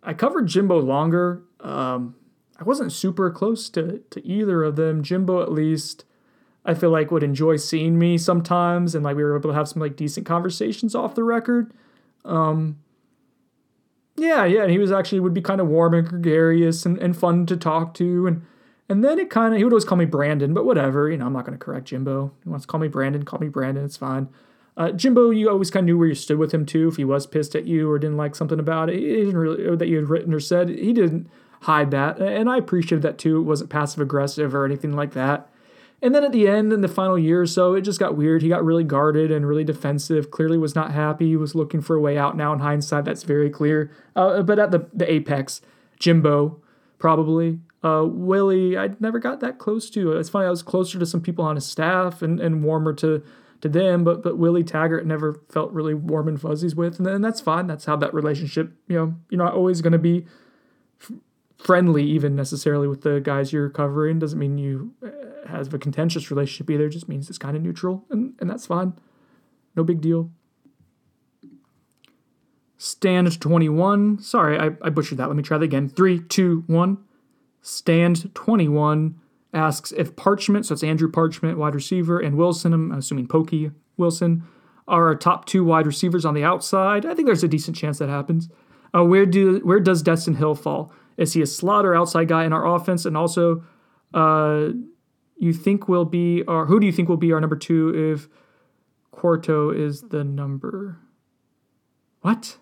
[0.00, 1.42] I covered Jimbo longer.
[1.58, 2.14] Um,
[2.60, 5.02] I wasn't super close to, to either of them.
[5.02, 6.04] Jimbo, at least,
[6.64, 9.66] I feel like would enjoy seeing me sometimes, and like we were able to have
[9.66, 11.72] some like decent conversations off the record.
[12.24, 12.78] Um,
[14.16, 17.16] yeah, yeah, and he was actually would be kind of warm and gregarious and, and
[17.16, 18.44] fun to talk to, and
[18.88, 21.26] and then it kind of he would always call me Brandon, but whatever, you know,
[21.26, 22.32] I'm not gonna correct Jimbo.
[22.42, 24.28] He wants to call me Brandon, call me Brandon, it's fine.
[24.76, 26.88] Uh, Jimbo, you always kind of knew where you stood with him too.
[26.88, 29.76] If he was pissed at you or didn't like something about it, he didn't really
[29.76, 30.68] that you had written or said.
[30.68, 31.28] He didn't
[31.62, 33.38] hide that, and I appreciated that too.
[33.38, 35.48] It wasn't passive aggressive or anything like that.
[36.06, 38.40] And then at the end, in the final year or so, it just got weird.
[38.40, 40.30] He got really guarded and really defensive.
[40.30, 41.26] Clearly, was not happy.
[41.30, 42.36] He was looking for a way out.
[42.36, 43.90] Now, in hindsight, that's very clear.
[44.14, 45.60] Uh, but at the the apex,
[45.98, 46.62] Jimbo
[47.00, 47.58] probably.
[47.82, 50.12] Uh, Willie, I never got that close to.
[50.12, 50.46] It's funny.
[50.46, 53.24] I was closer to some people on his staff and, and warmer to
[53.62, 57.24] to them, but but Willie Taggart never felt really warm and fuzzies with, and, and
[57.24, 57.66] that's fine.
[57.66, 58.72] That's how that relationship.
[58.86, 60.24] You know, you're not always going to be
[61.56, 64.18] friendly even necessarily with the guys you're covering.
[64.18, 66.86] Doesn't mean you uh, have a contentious relationship either.
[66.86, 68.94] It just means it's kind of neutral and, and that's fine.
[69.74, 70.30] No big deal.
[72.78, 75.28] Stand 21 sorry I, I butchered that.
[75.28, 75.88] Let me try that again.
[75.88, 76.98] Three two one.
[77.62, 79.18] Stand 21
[79.54, 84.42] asks if parchment so it's andrew parchment wide receiver and wilson i'm assuming pokey wilson
[84.88, 87.04] are our top two wide receivers on the outside.
[87.04, 88.48] I think there's a decent chance that happens.
[88.96, 90.92] Uh, where do where does Destyn Hill fall?
[91.16, 93.04] Is he a slot or outside guy in our offense?
[93.04, 93.64] And also,
[94.12, 94.68] uh,
[95.36, 98.28] you think will be or who do you think will be our number two if
[99.10, 100.98] Quarto is the number?
[102.20, 102.58] What?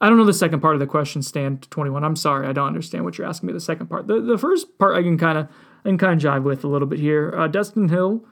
[0.00, 2.04] I don't know the second part of the question, Stan 21.
[2.04, 4.06] I'm sorry, I don't understand what you're asking me the second part.
[4.06, 5.48] The the first part I can kind of
[5.84, 7.34] I can kind of jive with a little bit here.
[7.36, 8.24] Uh, Destyn Hill,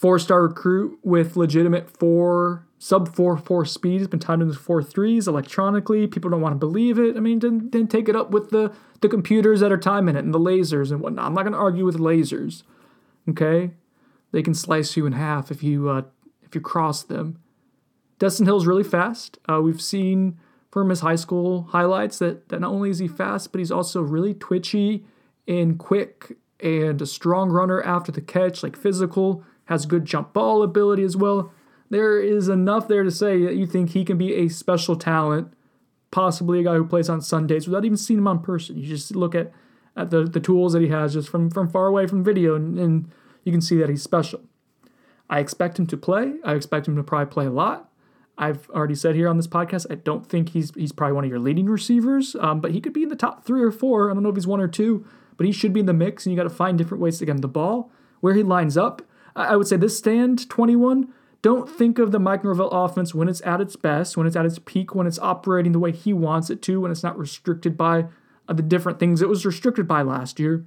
[0.00, 3.98] four star recruit with legitimate four sub four four speed.
[3.98, 6.06] He's been timed in into four threes electronically.
[6.06, 7.16] People don't want to believe it.
[7.16, 10.24] I mean, then, then take it up with the the computers that are timing it
[10.24, 11.26] and the lasers and whatnot.
[11.26, 12.62] I'm not going to argue with lasers.
[13.28, 13.72] Okay,
[14.32, 16.02] they can slice you in half if you uh,
[16.42, 17.38] if you cross them.
[18.18, 19.38] Destyn Hill's really fast.
[19.50, 20.38] Uh, we've seen
[20.70, 24.02] from his high school highlights that, that not only is he fast, but he's also
[24.02, 25.04] really twitchy
[25.48, 30.62] and quick and a strong runner after the catch, like physical, has good jump ball
[30.62, 31.52] ability as well.
[31.88, 35.54] There is enough there to say that you think he can be a special talent,
[36.10, 38.76] possibly a guy who plays on Sundays without even seeing him on person.
[38.76, 39.52] You just look at,
[39.96, 42.78] at the, the tools that he has just from, from far away from video, and,
[42.78, 43.10] and
[43.44, 44.40] you can see that he's special.
[45.30, 46.34] I expect him to play.
[46.44, 47.90] I expect him to probably play a lot.
[48.36, 51.30] I've already said here on this podcast, I don't think he's he's probably one of
[51.30, 54.10] your leading receivers, um, but he could be in the top three or four.
[54.10, 55.06] I don't know if he's one or two,
[55.36, 57.26] but he should be in the mix, and you got to find different ways to
[57.26, 57.92] get him the ball.
[58.20, 59.02] Where he lines up,
[59.36, 61.12] I would say this stand 21.
[61.42, 64.44] Don't think of the Mike Norvell offense when it's at its best, when it's at
[64.44, 67.76] its peak, when it's operating the way he wants it to, when it's not restricted
[67.76, 68.06] by
[68.48, 70.64] uh, the different things it was restricted by last year.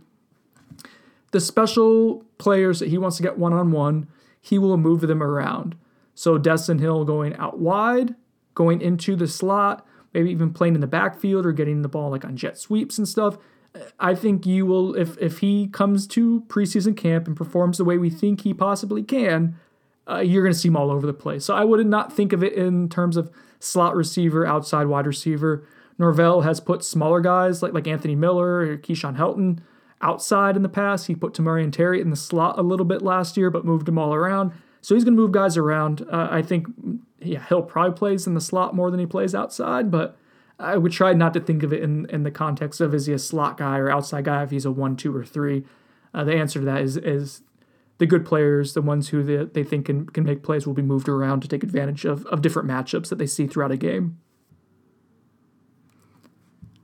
[1.32, 4.08] The special players that he wants to get one on one,
[4.42, 5.76] he will move them around.
[6.16, 8.16] So Destyn Hill going out wide,
[8.56, 12.26] going into the slot, maybe even playing in the backfield or getting the ball like
[12.26, 13.38] on jet sweeps and stuff.
[14.00, 17.98] I think you will if if he comes to preseason camp and performs the way
[17.98, 19.56] we think he possibly can,
[20.08, 21.46] uh, you're going to see him all over the place.
[21.46, 25.68] So I would not think of it in terms of slot receiver, outside wide receiver.
[25.98, 29.60] Norvell has put smaller guys like like Anthony Miller or Keyshawn Helton
[30.02, 31.08] outside in the past.
[31.08, 33.98] He put Tamorrion Terry in the slot a little bit last year, but moved them
[33.98, 34.52] all around.
[34.82, 36.06] So he's going to move guys around.
[36.12, 36.68] Uh, I think
[37.22, 40.18] yeah, he'll probably plays in the slot more than he plays outside, but
[40.60, 43.14] I would try not to think of it in, in the context of is he
[43.14, 45.64] a slot guy or outside guy if he's a one, two, or three.
[46.14, 47.42] Uh, the answer to that is is
[47.98, 50.82] the good players, the ones who they, they think can, can make plays, will be
[50.82, 54.18] moved around to take advantage of, of different matchups that they see throughout a game.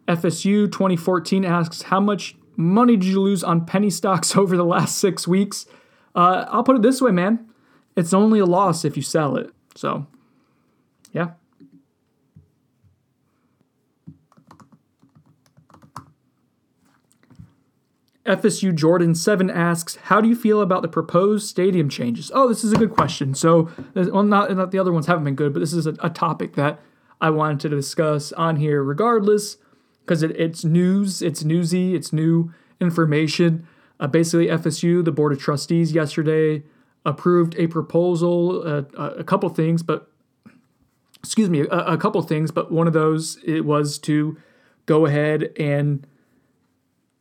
[0.07, 4.97] FSU 2014 asks, How much money did you lose on penny stocks over the last
[4.97, 5.65] six weeks?
[6.15, 7.49] Uh, I'll put it this way, man
[7.99, 9.51] it's only a loss if you sell it.
[9.75, 10.07] So,
[11.11, 11.31] yeah.
[18.29, 22.31] FSU Jordan 7 asks, How do you feel about the proposed stadium changes?
[22.33, 23.33] Oh, this is a good question.
[23.33, 26.11] So, well, not, not the other ones haven't been good, but this is a, a
[26.11, 26.79] topic that
[27.19, 29.57] I wanted to discuss on here regardless,
[30.01, 33.67] because it, it's news, it's newsy, it's new information.
[33.99, 36.63] Uh, basically, FSU, the Board of Trustees, yesterday
[37.05, 38.83] approved a proposal, uh,
[39.17, 40.11] a couple things, but
[41.23, 44.37] excuse me, a, a couple things, but one of those it was to
[44.85, 46.05] go ahead and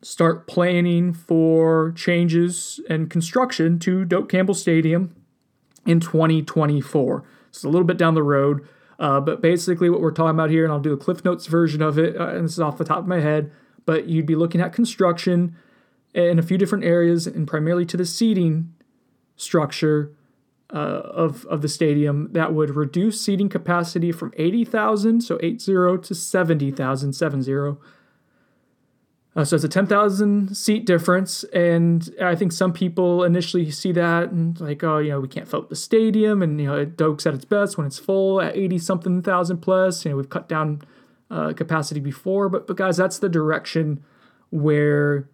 [0.03, 5.15] start planning for changes and construction to Doak Campbell Stadium
[5.87, 7.25] in 2024.
[7.49, 8.67] It's a little bit down the road,
[8.99, 11.83] uh, but basically what we're talking about here, and I'll do a Cliff Notes version
[11.83, 13.51] of it, uh, and this is off the top of my head,
[13.87, 15.57] but you'd be looking at construction
[16.15, 18.73] in a few different areas, and primarily to the seating
[19.37, 20.13] structure
[20.73, 26.15] uh, of, of the stadium that would reduce seating capacity from 80,000, so 80, to
[26.15, 27.53] 70,000, 70.
[29.39, 31.45] Uh, so it's a 10,000 seat difference.
[31.55, 35.47] And I think some people initially see that and like, oh, you know, we can't
[35.47, 36.43] fill up the stadium.
[36.43, 39.59] And, you know, it Doak's at its best when it's full at 80 something thousand
[39.59, 40.05] plus.
[40.05, 40.83] You know, we've cut down
[41.31, 42.49] uh, capacity before.
[42.49, 44.03] But, but guys, that's the direction
[44.51, 45.29] where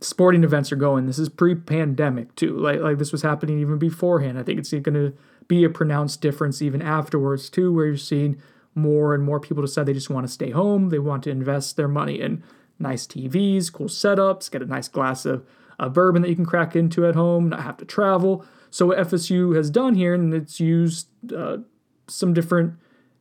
[0.00, 1.06] sporting events are going.
[1.06, 2.58] This is pre-pandemic too.
[2.58, 4.36] Like like this was happening even beforehand.
[4.36, 5.14] I think it's going to
[5.46, 8.42] be a pronounced difference even afterwards too, where you're seeing
[8.78, 10.90] more and more people decide they just want to stay home.
[10.90, 12.42] They want to invest their money in
[12.78, 15.44] nice TVs, cool setups, get a nice glass of,
[15.78, 18.44] of bourbon that you can crack into at home, not have to travel.
[18.70, 21.58] So what FSU has done here, and it's used uh,
[22.06, 22.74] some different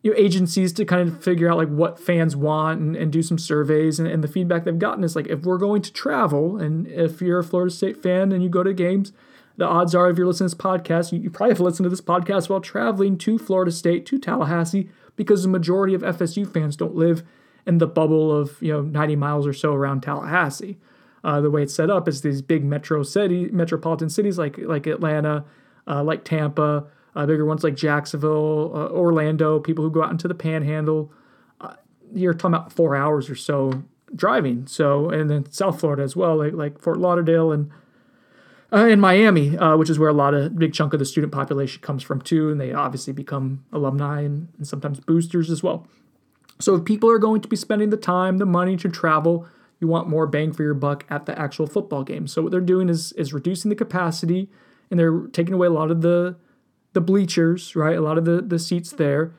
[0.04, 3.22] you know, agencies to kind of figure out like what fans want and, and do
[3.22, 6.58] some surveys and, and the feedback they've gotten is like if we're going to travel
[6.58, 9.12] and if you're a Florida State fan and you go to games,
[9.58, 11.90] the odds are if you're listening to this podcast, you, you probably have listened to
[11.90, 16.78] this podcast while traveling to Florida State, to Tallahassee, because the majority of FSU fans
[16.78, 17.24] don't live
[17.66, 20.78] in the bubble of you know 90 miles or so around Tallahassee.
[21.24, 24.88] Uh, the way it's set up is these big metro city, metropolitan cities like like
[24.88, 25.44] Atlanta,
[25.86, 30.30] uh, like Tampa, uh, bigger ones like Jacksonville, uh, Orlando, people who go out into
[30.30, 31.12] the Panhandle.
[31.60, 31.74] Uh,
[32.14, 33.84] you're talking about four hours or so
[34.16, 34.66] driving.
[34.68, 37.70] So and then South Florida as well, like like Fort Lauderdale and
[38.74, 41.32] uh, in Miami, uh, which is where a lot of big chunk of the student
[41.32, 45.88] population comes from too, and they obviously become alumni and, and sometimes boosters as well.
[46.60, 49.48] So if people are going to be spending the time, the money to travel,
[49.80, 52.28] you want more bang for your buck at the actual football game.
[52.28, 54.50] So what they're doing is is reducing the capacity
[54.90, 56.36] and they're taking away a lot of the
[56.94, 57.96] the bleachers, right?
[57.96, 59.34] A lot of the the seats there,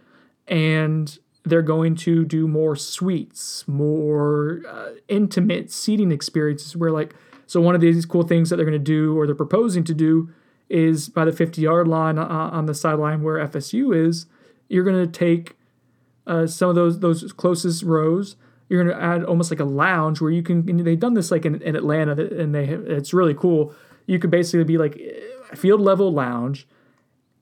[0.47, 7.15] and they're going to do more suites, more uh, intimate seating experiences where like
[7.49, 9.95] so one of these cool things that they're going to do or they're proposing to
[9.95, 10.29] do
[10.69, 14.27] is by the 50 yard line uh, on the sideline where FSU is,
[14.69, 15.57] you're going to take
[16.27, 18.37] uh, some of those those closest rows.
[18.69, 20.85] You're going to add almost like a lounge where you can.
[20.85, 23.75] they've done this like in, in Atlanta, and they it's really cool.
[24.05, 25.01] You could basically be like
[25.51, 26.69] a field level lounge,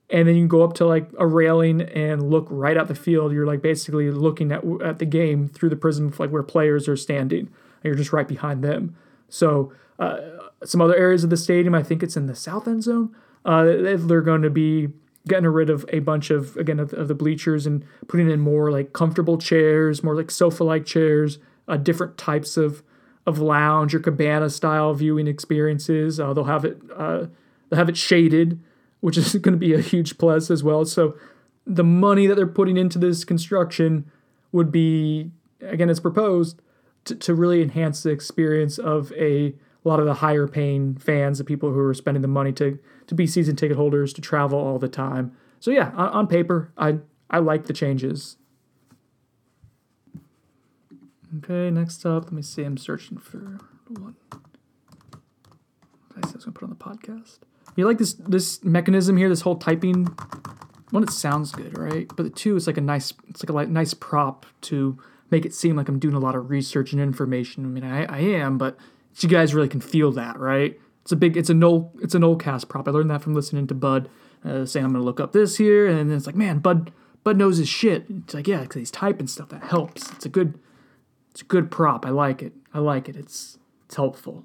[0.09, 2.95] and then you can go up to like a railing and look right out the
[2.95, 3.33] field.
[3.33, 6.89] You're like basically looking at at the game through the prism of like where players
[6.89, 7.41] are standing.
[7.41, 8.95] And you're just right behind them.
[9.29, 10.19] So uh,
[10.65, 13.15] some other areas of the stadium, I think it's in the south end zone.
[13.45, 14.89] Uh, they're going to be
[15.29, 18.71] getting rid of a bunch of again of, of, the bleachers and putting in more
[18.71, 21.39] like comfortable chairs, more like sofa-like chairs,
[21.69, 22.83] uh, different types of
[23.27, 26.21] of lounge or cabana style viewing experiences.
[26.21, 27.27] Uh, they'll have it uh,
[27.69, 28.61] they'll have it shaded,
[29.01, 30.85] which is going to be a huge plus as well.
[30.85, 31.17] So
[31.67, 34.11] the money that they're putting into this construction
[34.53, 35.31] would be
[35.61, 36.61] again it's proposed
[37.05, 39.55] to, to really enhance the experience of a
[39.87, 42.79] a lot of the higher paying fans, the people who are spending the money to
[43.07, 45.35] to be season ticket holders to travel all the time.
[45.61, 46.99] So yeah, on, on paper, I
[47.31, 48.37] I like the changes.
[51.39, 52.65] Okay, next up, let me see.
[52.65, 54.17] I'm searching for one.
[56.17, 57.39] I was gonna put on the podcast.
[57.77, 60.07] You like this this mechanism here, this whole typing.
[60.91, 62.09] One, it sounds good, right?
[62.17, 64.99] But the two, it's like a nice, it's like a like, nice prop to
[65.31, 67.65] make it seem like I'm doing a lot of research and information.
[67.65, 68.79] I mean, I, I am, but
[69.23, 70.79] you guys really can feel that, right?
[71.03, 72.89] It's a big, it's a no, it's an old cast prop.
[72.89, 74.09] I learned that from listening to Bud
[74.45, 76.93] uh, saying I'm gonna look up this here, and then it's like, man, Bud,
[77.25, 78.07] Bud knows his shit.
[78.09, 80.11] It's like, yeah, because he's typing stuff that helps.
[80.13, 80.59] It's a good,
[81.31, 82.05] it's a good prop.
[82.05, 82.53] I like it.
[82.73, 83.17] I like it.
[83.17, 84.45] It's it's helpful.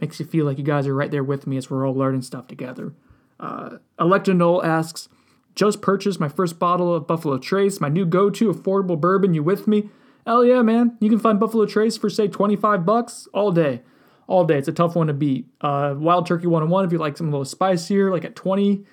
[0.00, 2.22] Makes you feel like you guys are right there with me as we're all learning
[2.22, 2.92] stuff together.
[3.40, 5.08] Uh, Electra Knoll asks,
[5.54, 9.34] just purchased my first bottle of Buffalo Trace, my new go-to affordable bourbon.
[9.34, 9.90] You with me?
[10.26, 10.96] Hell yeah, man!
[11.00, 13.82] You can find Buffalo Trace for say 25 bucks all day
[14.26, 14.58] all day.
[14.58, 15.46] It's a tough one to beat.
[15.60, 18.86] Uh, Wild Turkey 101, if you like something a little spicier, like at 22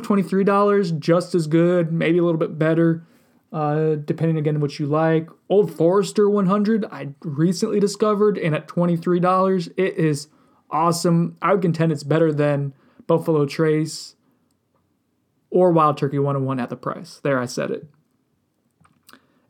[0.00, 3.06] $23, just as good, maybe a little bit better,
[3.52, 5.28] uh, depending again what you like.
[5.48, 10.28] Old Forester 100, I recently discovered, and at $23, it is
[10.70, 11.36] awesome.
[11.42, 12.74] I would contend it's better than
[13.06, 14.14] Buffalo Trace
[15.50, 17.20] or Wild Turkey 101 at the price.
[17.22, 17.86] There, I said it.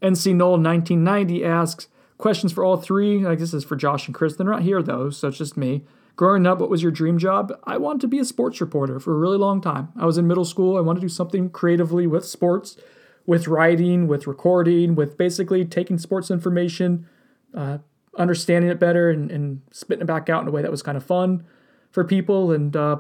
[0.01, 1.89] NC Knoll 1990 asks,
[2.19, 3.25] Questions for all three.
[3.25, 4.35] Like this is for Josh and Chris.
[4.35, 5.85] They're not here though, so it's just me.
[6.17, 7.53] Growing up, what was your dream job?
[7.63, 9.91] I wanted to be a sports reporter for a really long time.
[9.97, 10.77] I was in middle school.
[10.77, 12.77] I wanted to do something creatively with sports,
[13.25, 17.07] with writing, with recording, with basically taking sports information,
[17.55, 17.79] uh,
[18.17, 20.97] understanding it better, and, and, spitting it back out in a way that was kind
[20.97, 21.45] of fun
[21.93, 22.51] for people.
[22.51, 22.97] And uh,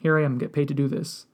[0.00, 1.26] here I am, get paid to do this.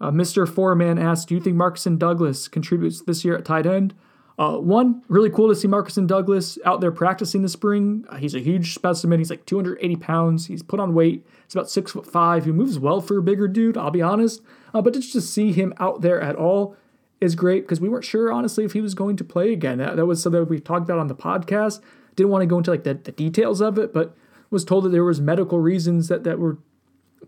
[0.00, 0.52] Uh, Mr.
[0.52, 3.94] Foreman asked, Do you think Markeston Douglas contributes this year at tight end?
[4.40, 8.06] Uh, one, really cool to see Markeston Douglas out there practicing this spring.
[8.08, 9.20] Uh, he's a huge specimen.
[9.20, 10.46] He's like 280 pounds.
[10.46, 11.26] He's put on weight.
[11.44, 12.46] He's about six foot five.
[12.46, 14.40] He moves well for a bigger dude, I'll be honest.
[14.72, 16.74] Uh, but just to see him out there at all
[17.20, 19.76] is great because we weren't sure, honestly, if he was going to play again.
[19.76, 21.82] That, that was something we've talked about on the podcast.
[22.16, 24.16] Didn't want to go into like the, the details of it, but
[24.48, 26.56] was told that there was medical reasons that, that were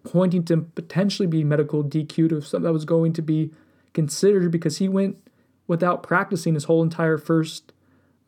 [0.02, 3.50] pointing to potentially be medical DQ of something that was going to be
[3.92, 5.18] considered because he went
[5.66, 7.72] without practicing his whole entire first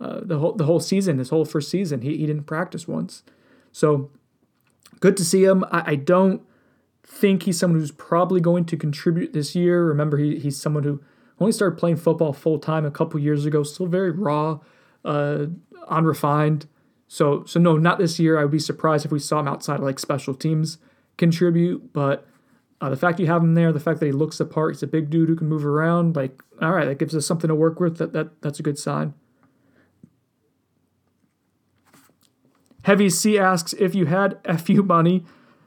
[0.00, 2.02] uh, the whole the whole season, his whole first season.
[2.02, 3.22] He he didn't practice once.
[3.72, 4.10] So
[5.00, 5.64] good to see him.
[5.70, 6.42] I, I don't
[7.02, 9.84] think he's someone who's probably going to contribute this year.
[9.84, 11.02] Remember, he, he's someone who
[11.38, 14.58] only started playing football full time a couple years ago, still very raw,
[15.04, 15.46] uh,
[15.88, 16.66] unrefined.
[17.06, 18.38] So so no, not this year.
[18.38, 20.78] I would be surprised if we saw him outside of like special teams
[21.16, 22.26] contribute, but
[22.80, 24.82] uh, the fact you have him there, the fact that he looks the part, he's
[24.82, 26.16] a big dude who can move around.
[26.16, 27.98] Like, all right, that gives us something to work with.
[27.98, 29.14] That that that's a good sign.
[32.82, 35.24] Heavy C asks if you had fu money,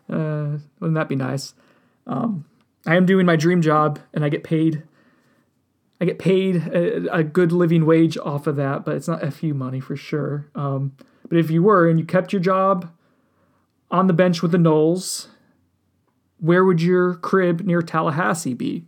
[0.09, 1.55] uh, wouldn't that be nice?
[2.05, 2.45] Um,
[2.85, 4.83] I am doing my dream job, and I get paid.
[5.99, 9.55] I get paid a, a, good living wage off of that, but it's not fu
[9.55, 10.47] money for sure.
[10.53, 10.95] Um,
[11.27, 12.91] but if you were and you kept your job
[13.89, 15.27] on the bench with the Noles
[16.39, 18.85] where would your crib near Tallahassee be?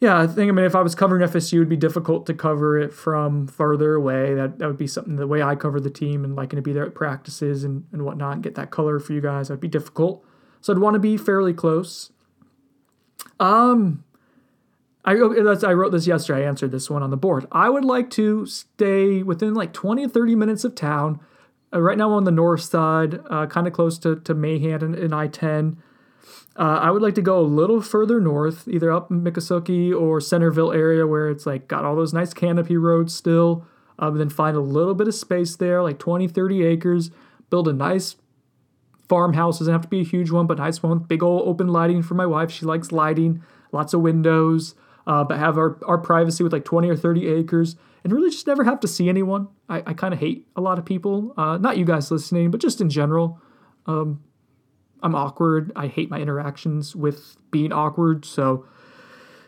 [0.00, 2.78] yeah, I think I mean if I was covering FSU, it'd be difficult to cover
[2.78, 4.34] it from further away.
[4.34, 6.72] That that would be something the way I cover the team and liking to be
[6.72, 9.48] there at practices and, and whatnot and get that color for you guys.
[9.48, 10.24] That'd be difficult.
[10.60, 12.12] So I'd want to be fairly close.
[13.40, 14.04] Um
[15.04, 16.44] I, I wrote this yesterday.
[16.44, 17.46] I answered this one on the board.
[17.50, 21.20] I would like to stay within like 20 or 30 minutes of town.
[21.72, 24.82] Uh, right now, I'm on the north side, uh, kind of close to, to Mahan
[24.82, 25.78] and, and I 10.
[26.56, 30.72] Uh, I would like to go a little further north, either up Miccosukee or Centerville
[30.72, 33.66] area where it's like got all those nice canopy roads still.
[33.98, 37.10] Um, then find a little bit of space there, like 20, 30 acres.
[37.50, 38.16] Build a nice
[39.08, 39.58] farmhouse.
[39.58, 40.98] Doesn't have to be a huge one, but nice one.
[41.00, 42.50] Big old open lighting for my wife.
[42.50, 43.42] She likes lighting.
[43.72, 44.74] Lots of windows
[45.08, 48.46] uh, but have our, our privacy with like 20 or 30 acres and really just
[48.46, 49.48] never have to see anyone.
[49.68, 52.60] I, I kind of hate a lot of people, uh, not you guys listening, but
[52.60, 53.40] just in general.
[53.86, 54.22] Um,
[55.02, 55.72] I'm awkward.
[55.76, 58.24] I hate my interactions with being awkward.
[58.24, 58.66] So,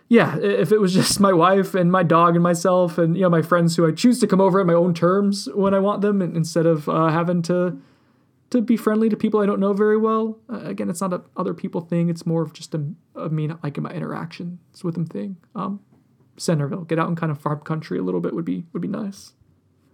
[0.09, 3.31] yeah, if it was just my wife and my dog and myself and you know
[3.31, 6.03] my friends who I choose to come over at my own terms when I want
[6.03, 7.81] them, instead of uh, having to
[8.51, 10.39] to be friendly to people I don't know very well.
[10.53, 12.09] Uh, again, it's not a other people thing.
[12.09, 12.85] It's more of just a,
[13.15, 15.37] a me not liking my interactions with them thing.
[15.55, 15.81] Um,
[16.37, 18.89] Centerville, get out in kind of farm country a little bit would be would be
[18.89, 19.35] nice,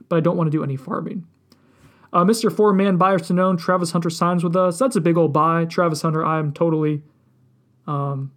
[0.09, 1.27] but I don't want to do any farming.
[2.17, 2.51] Uh, Mr.
[2.51, 4.79] Four Man Buyer to known Travis Hunter signs with us.
[4.79, 5.67] That's a big old buy.
[5.67, 7.03] Travis Hunter, I am totally.
[7.87, 8.33] Um,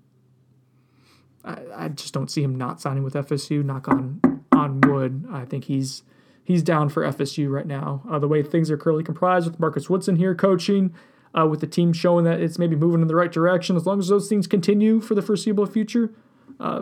[1.45, 3.63] I, I just don't see him not signing with FSU.
[3.63, 5.25] Knock on on wood.
[5.31, 6.03] I think he's
[6.43, 8.03] he's down for FSU right now.
[8.11, 10.93] Uh, the way things are currently comprised with Marcus Woodson here coaching,
[11.33, 13.77] uh, with the team showing that it's maybe moving in the right direction.
[13.77, 16.13] As long as those things continue for the foreseeable future,
[16.59, 16.81] uh,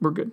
[0.00, 0.32] we're good.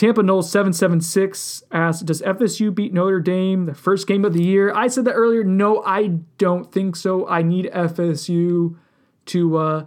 [0.00, 4.72] Tampa Knowles 776 asks, Does FSU beat Notre Dame the first game of the year?
[4.74, 5.44] I said that earlier.
[5.44, 7.28] No, I don't think so.
[7.28, 8.78] I need FSU
[9.26, 9.86] to uh,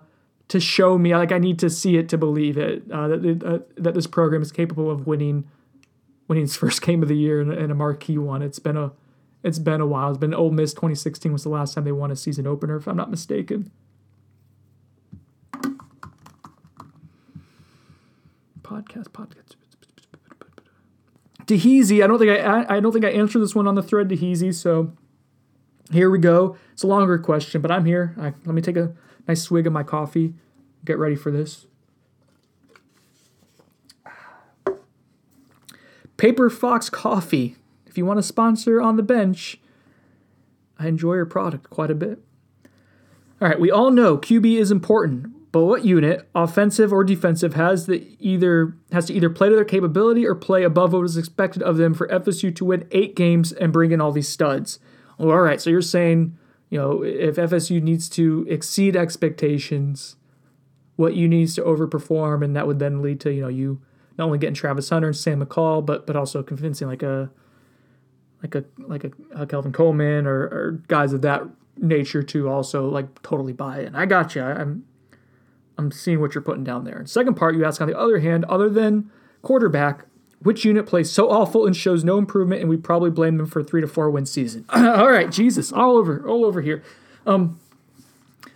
[0.49, 1.15] to show me.
[1.15, 2.83] Like I need to see it to believe it.
[2.91, 5.49] Uh, that uh, that this program is capable of winning
[6.27, 8.43] winning its first game of the year and a marquee one.
[8.43, 8.91] It's been a
[9.41, 10.09] it's been a while.
[10.09, 12.87] It's been Ole Miss 2016 was the last time they won a season opener, if
[12.87, 13.71] I'm not mistaken.
[18.61, 19.55] Podcast, podcast.
[21.45, 24.09] Deheezy, I don't think I I don't think I answered this one on the thread,
[24.09, 24.53] Deheezy.
[24.53, 24.93] So
[25.91, 26.57] here we go.
[26.71, 28.15] It's a longer question, but I'm here.
[28.17, 28.93] I, let me take a
[29.27, 30.33] nice swig of my coffee.
[30.85, 31.65] Get ready for this.
[36.17, 37.57] Paper Fox Coffee.
[37.85, 39.59] If you want to sponsor on the bench,
[40.79, 42.19] I enjoy your product quite a bit.
[43.41, 47.85] All right, we all know QB is important, but what unit, offensive or defensive, has
[47.85, 51.61] the either has to either play to their capability or play above what is expected
[51.61, 54.79] of them for FSU to win eight games and bring in all these studs?
[55.19, 56.35] Well, all right, so you're saying,
[56.71, 60.15] you know, if FSU needs to exceed expectations,
[60.95, 63.79] what you needs to overperform, and that would then lead to you know you
[64.17, 67.29] not only getting Travis Hunter and Sam McCall, but but also convincing like a
[68.41, 71.43] like a like a, a Kelvin Coleman or, or guys of that
[71.77, 73.93] nature to also like totally buy in.
[73.93, 74.41] I got you.
[74.41, 74.85] I'm
[75.77, 76.97] I'm seeing what you're putting down there.
[76.97, 79.09] And second part, you ask on the other hand, other than
[79.41, 80.05] quarterback,
[80.39, 83.63] which unit plays so awful and shows no improvement, and we probably blame them for
[83.63, 84.65] three to four win season.
[84.73, 86.83] all right, Jesus, all over, all over here.
[87.25, 87.59] Um,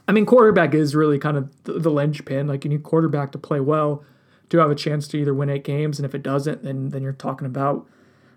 [0.08, 2.48] I mean, quarterback is really kind of the, the linchpin.
[2.48, 4.04] Like you need quarterback to play well
[4.50, 7.04] to have a chance to either win eight games, and if it doesn't, then then
[7.04, 7.88] you're talking about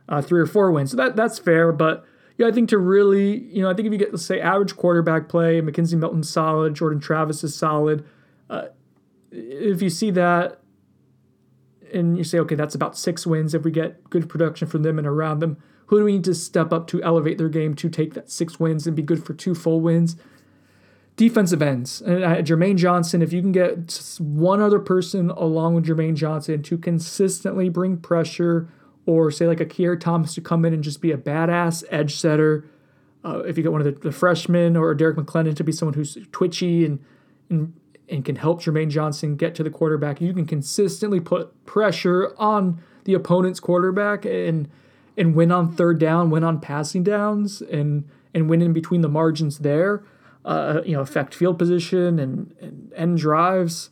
[0.09, 0.91] uh, three or four wins.
[0.93, 2.05] So that that's fair, but
[2.37, 4.75] yeah, I think to really, you know, I think if you get let's say average
[4.75, 8.05] quarterback play, McKenzie Milton's solid, Jordan Travis is solid.
[8.51, 8.67] Uh,
[9.31, 10.61] if you see that,
[11.95, 14.99] and you say, okay, that's about six wins if we get good production from them
[14.99, 15.57] and around them.
[15.87, 18.61] Who do we need to step up to elevate their game to take that six
[18.61, 20.17] wins and be good for two full wins?
[21.21, 22.01] defensive ends.
[22.01, 26.63] And uh, Jermaine Johnson, if you can get one other person along with Jermaine Johnson
[26.63, 28.71] to consistently bring pressure,
[29.05, 32.17] or say like a Keir Thomas to come in and just be a badass edge
[32.17, 32.65] setter.
[33.23, 35.93] Uh, if you get one of the, the, freshmen or Derrick McLendon to be someone
[35.93, 37.05] who's twitchy and,
[37.51, 37.75] and
[38.11, 42.83] and can help Jermaine Johnson get to the quarterback, you can consistently put pressure on
[43.05, 44.69] the opponent's quarterback and
[45.17, 49.09] and win on third down, win on passing downs, and and win in between the
[49.09, 50.03] margins there
[50.45, 53.91] uh, you know, affect field position and, and end drives.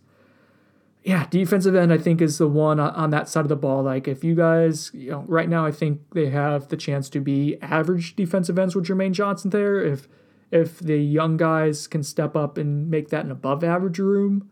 [1.02, 3.82] Yeah, defensive end, I think, is the one on that side of the ball.
[3.82, 7.20] Like, if you guys, you know, right now, I think they have the chance to
[7.20, 9.80] be average defensive ends with Jermaine Johnson there.
[9.80, 10.08] If
[10.50, 14.50] if the young guys can step up and make that an above average room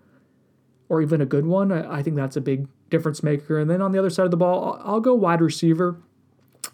[0.88, 3.58] or even a good one, I, I think that's a big difference maker.
[3.58, 6.00] And then on the other side of the ball, I'll, I'll go wide receiver.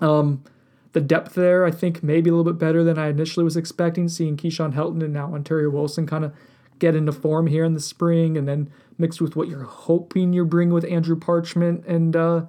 [0.01, 0.45] Um,
[0.93, 4.09] the depth there, I think, maybe a little bit better than I initially was expecting,
[4.09, 6.35] seeing Keyshawn Helton and now Ontario Wilson kind of
[6.79, 10.45] get into form here in the spring, and then mixed with what you're hoping you
[10.45, 12.45] bring with Andrew Parchment and uh,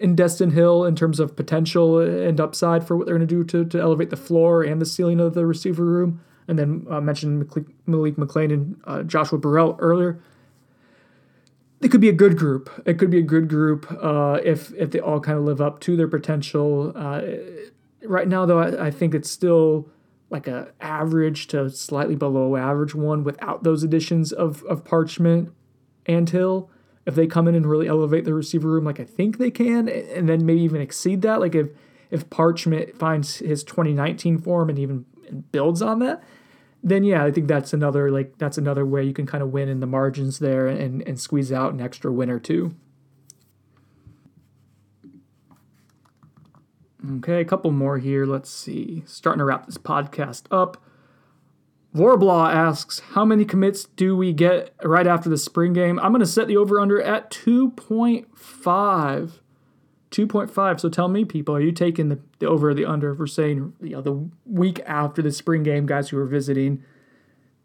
[0.00, 3.44] in Destyn Hill in terms of potential and upside for what they're going to do
[3.44, 6.20] to to elevate the floor and the ceiling of the receiver room.
[6.48, 7.48] And then uh, mentioned
[7.86, 10.20] Malik McClain and uh, Joshua Burrell earlier.
[11.80, 12.68] It could be a good group.
[12.84, 15.80] It could be a good group uh, if if they all kind of live up
[15.80, 16.92] to their potential.
[16.96, 17.22] Uh,
[18.02, 19.88] right now, though, I, I think it's still
[20.30, 25.52] like a average to slightly below average one without those additions of of Parchment
[26.06, 26.70] and Hill.
[27.10, 29.88] If they come in and really elevate the receiver room, like I think they can,
[29.88, 31.70] and then maybe even exceed that, like if
[32.08, 35.04] if Parchment finds his 2019 form and even
[35.50, 36.22] builds on that,
[36.84, 39.68] then yeah, I think that's another like that's another way you can kind of win
[39.68, 42.76] in the margins there and and squeeze out an extra win or two.
[47.16, 48.24] Okay, a couple more here.
[48.24, 49.02] Let's see.
[49.04, 50.80] Starting to wrap this podcast up.
[51.94, 55.98] Vorblaw asks, how many commits do we get right after the spring game?
[55.98, 58.26] I'm going to set the over under at 2.5.
[60.10, 60.80] 2.5.
[60.80, 63.12] So tell me, people, are you taking the, the over or the under?
[63.14, 66.84] We're saying you know, the week after the spring game, guys who are visiting,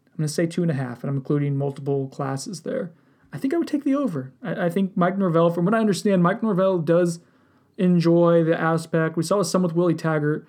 [0.06, 2.92] I'm going to say two and a half, and I'm including multiple classes there.
[3.32, 4.32] I think I would take the over.
[4.42, 7.20] I, I think Mike Norvell, from what I understand, Mike Norvell does
[7.78, 9.16] enjoy the aspect.
[9.16, 10.46] We saw some with Willie Taggart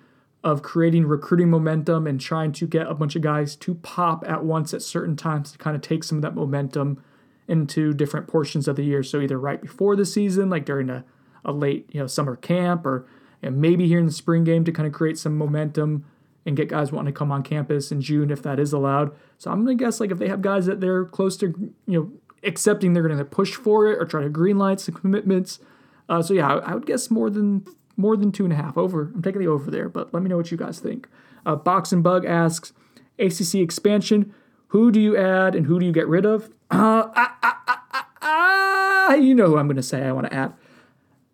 [0.48, 4.44] of creating recruiting momentum and trying to get a bunch of guys to pop at
[4.44, 7.02] once at certain times to kind of take some of that momentum
[7.46, 9.02] into different portions of the year.
[9.02, 11.04] So either right before the season, like during a,
[11.44, 13.06] a late you know summer camp, or
[13.42, 16.04] know, maybe here in the spring game to kind of create some momentum
[16.46, 19.12] and get guys wanting to come on campus in June if that is allowed.
[19.36, 22.10] So I'm gonna guess like if they have guys that they're close to you know
[22.42, 25.60] accepting they're gonna push for it or try to green light some commitments.
[26.08, 27.66] Uh, so yeah, I, I would guess more than
[27.98, 29.12] more than two and a half over.
[29.14, 31.08] I'm taking the over there, but let me know what you guys think.
[31.44, 32.72] Uh, Box and Bug asks
[33.18, 34.32] ACC expansion.
[34.68, 36.46] Who do you add and who do you get rid of?
[36.70, 40.54] Uh, ah, ah, ah, you know who I'm going to say I want to add.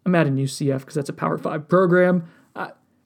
[0.06, 2.28] I'm adding UCF because that's a Power Five program.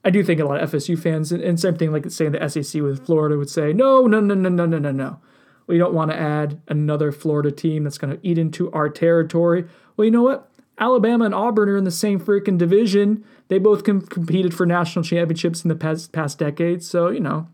[0.03, 2.49] I do think a lot of FSU fans, and, and same thing like saying the
[2.49, 5.19] SEC with Florida would say, no, no, no, no, no, no, no, no.
[5.67, 9.65] We don't want to add another Florida team that's going to eat into our territory.
[9.95, 10.49] Well, you know what?
[10.77, 13.25] Alabama and Auburn are in the same freaking division.
[13.49, 16.87] They both com- competed for national championships in the past past decades.
[16.89, 17.47] So you know,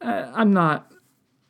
[0.00, 0.92] uh, I'm not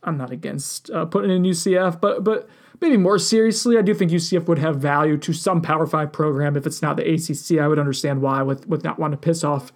[0.03, 2.49] I'm not against uh, putting in UCF, but but
[2.81, 6.57] maybe more seriously, I do think UCF would have value to some Power Five program
[6.57, 7.61] if it's not the ACC.
[7.61, 9.73] I would understand why with with not wanting to piss off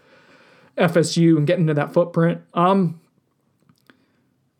[0.77, 2.41] FSU and get into that footprint.
[2.55, 3.01] Um,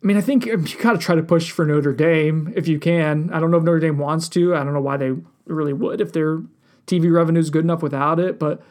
[0.03, 2.79] I mean, I think you got to try to push for Notre Dame if you
[2.79, 3.31] can.
[3.33, 4.55] I don't know if Notre Dame wants to.
[4.55, 5.13] I don't know why they
[5.47, 6.43] really would if they're
[6.87, 8.39] TV revenue is good enough without it.
[8.39, 8.63] But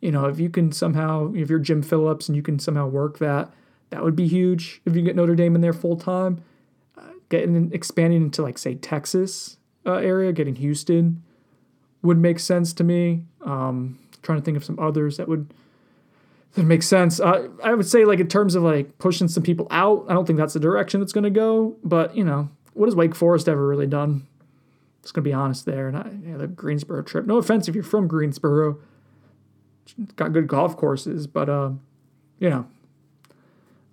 [0.00, 3.18] you know, if you can somehow, if you're Jim Phillips and you can somehow work
[3.18, 3.52] that,
[3.90, 4.80] that would be huge.
[4.84, 6.42] If you get Notre Dame in there full time,
[6.98, 11.22] uh, getting expanding into like say Texas uh, area, getting Houston
[12.02, 13.22] would make sense to me.
[13.42, 15.52] Um, trying to think of some others that would
[16.54, 17.20] that make sense.
[17.20, 20.26] Uh, I would say like in terms of like pushing some people out, I don't
[20.26, 21.76] think that's the direction that's going to go.
[21.84, 24.26] But you know, what has Wake Forest ever really done?
[25.02, 25.86] Just gonna be honest there.
[25.86, 27.26] And I, yeah, the Greensboro trip.
[27.26, 28.78] No offense if you're from Greensboro.
[30.16, 31.70] Got good golf courses, but uh,
[32.38, 32.66] you know,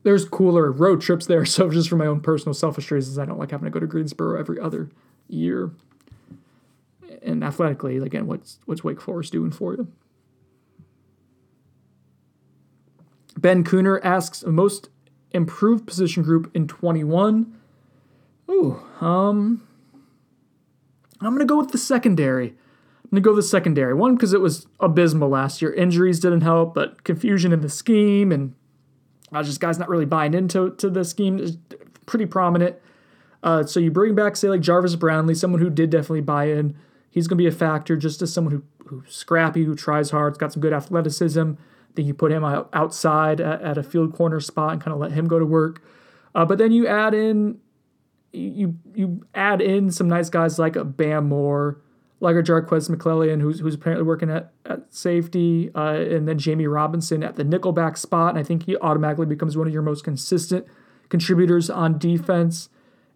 [0.04, 1.46] there's cooler road trips there.
[1.54, 3.88] So just for my own personal selfish reasons, I don't like having to go to
[3.88, 4.90] Greensboro every other
[5.28, 5.72] year.
[7.22, 9.88] And athletically, again, what's what's Wake Forest doing for you?
[13.38, 14.90] Ben Cooner asks most
[15.32, 17.60] improved position group in 21.
[18.50, 19.68] Ooh, um,
[21.22, 22.56] I'm to go with the secondary.
[23.14, 23.94] I'm going to go with the secondary.
[23.94, 25.72] One, because it was abysmal last year.
[25.72, 28.56] Injuries didn't help, but confusion in the scheme and
[29.32, 31.60] uh, just guys not really buying into to the scheme is
[32.08, 32.76] pretty prominent.
[33.44, 36.76] Uh, so you bring back, say, like Jarvis Brownlee, someone who did definitely buy in.
[37.12, 40.34] He's going to be a factor just as someone who, who's scrappy, who tries hard,
[40.34, 41.52] has got some good athleticism.
[41.52, 45.00] I think you put him outside at, at a field corner spot and kind of
[45.00, 45.84] let him go to work.
[46.34, 47.60] Uh, but then you add in
[48.32, 51.80] you you add in some nice guys like a Bam Moore,
[52.24, 57.22] like Jarques McClellion, who's who's apparently working at, at safety, uh, and then Jammie Robinson
[57.22, 58.30] at the nickelback spot.
[58.30, 60.66] And I think he automatically becomes one of your most consistent
[61.10, 62.70] contributors on defense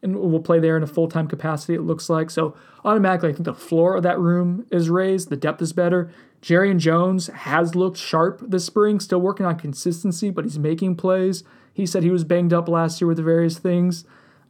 [0.04, 2.30] and will play there in a full time capacity, it looks like.
[2.30, 6.12] So automatically, I think the floor of that room is raised, the depth is better.
[6.42, 11.44] Jarrian Jones has looked sharp this spring, still working on consistency, but he's making plays.
[11.74, 14.04] He said he was banged up last year with the various things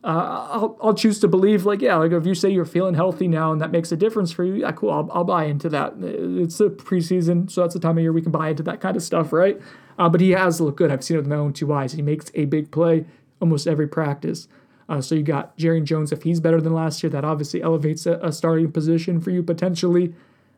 [0.04, 3.28] uh, I'll, I'll choose to believe like yeah like if you say you're feeling healthy
[3.28, 5.94] now and that makes a difference for you yeah cool I'll, I'll buy into that.
[6.00, 8.96] It's the preseason so that's the time of year we can buy into that kind
[8.96, 9.60] of stuff right?
[10.00, 10.92] Uh, but he has looked good.
[10.92, 11.94] I've seen it with my own two eyes.
[11.94, 13.06] He makes a big play
[13.42, 14.48] almost every practice.
[14.88, 16.12] Uh, so you got Jarrian Jones.
[16.12, 19.42] If he's better than last year, that obviously elevates a, a starting position for you
[19.44, 20.14] potentially.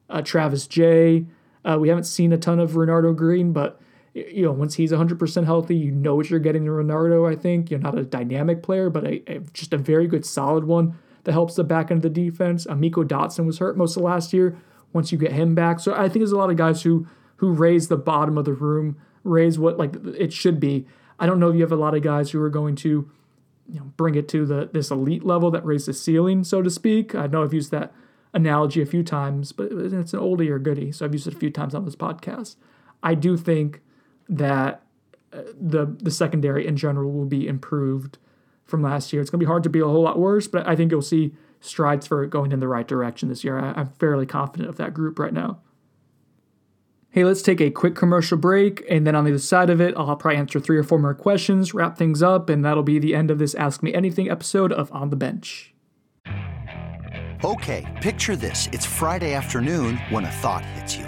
[0.09, 1.25] Uh, Travis Jay
[1.63, 3.79] Uh, we haven't seen a ton of Renardo Green, but
[4.13, 7.31] you know once he's 100% healthy, you know what you're getting in Renardo.
[7.31, 10.63] I think you're not a dynamic player, but a, a, just a very good, solid
[10.63, 12.65] one that helps the back end of the defense.
[12.65, 14.57] Amiko Dotson was hurt most of last year.
[14.91, 17.07] Once you get him back, so I think there's a lot of guys who
[17.37, 20.87] who raise the bottom of the room, raise what like it should be.
[21.19, 23.09] I don't know if you have a lot of guys who are going to
[23.67, 26.69] you know bring it to the this elite level that raise the ceiling, so to
[26.69, 27.13] speak.
[27.13, 27.93] I know I've used that
[28.33, 31.37] analogy a few times, but it's an oldie or goodie, so I've used it a
[31.37, 32.55] few times on this podcast.
[33.03, 33.81] I do think
[34.29, 34.81] that
[35.33, 38.17] uh, the the secondary in general will be improved
[38.65, 39.21] from last year.
[39.21, 41.01] It's going to be hard to be a whole lot worse, but I think you'll
[41.01, 43.59] see strides for it going in the right direction this year.
[43.59, 45.59] I, I'm fairly confident of that group right now.
[47.11, 49.95] Hey, let's take a quick commercial break, and then on the other side of it,
[49.97, 53.15] I'll probably answer three or four more questions, wrap things up, and that'll be the
[53.15, 55.73] end of this Ask Me Anything episode of On the Bench.
[57.43, 58.69] Okay, picture this.
[58.71, 61.07] It's Friday afternoon when a thought hits you.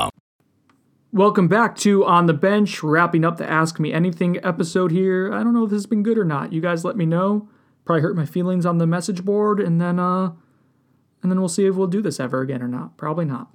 [1.13, 5.33] Welcome back to On the Bench, wrapping up the Ask Me Anything episode here.
[5.33, 6.53] I don't know if this has been good or not.
[6.53, 7.49] You guys let me know.
[7.83, 10.31] Probably hurt my feelings on the message board, and then uh
[11.21, 12.95] and then we'll see if we'll do this ever again or not.
[12.95, 13.49] Probably not.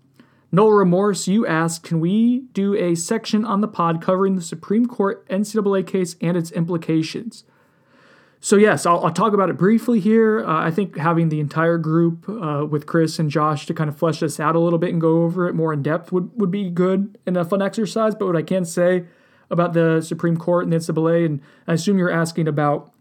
[0.53, 4.85] No remorse, you ask, can we do a section on the pod covering the Supreme
[4.85, 7.45] Court NCAA case and its implications?
[8.47, 10.47] So, yes, I'll, I'll, talk about it briefly here.
[10.47, 13.99] Uh, I think having the entire group uh, with Chris and Josh to kind of
[13.99, 16.53] flesh this out a little bit and go over it more in depth would, would
[16.53, 18.15] be good and a fun exercise.
[18.15, 19.07] But what I can say
[19.51, 22.93] about the Supreme Court and the NCAA, and I assume you're asking about,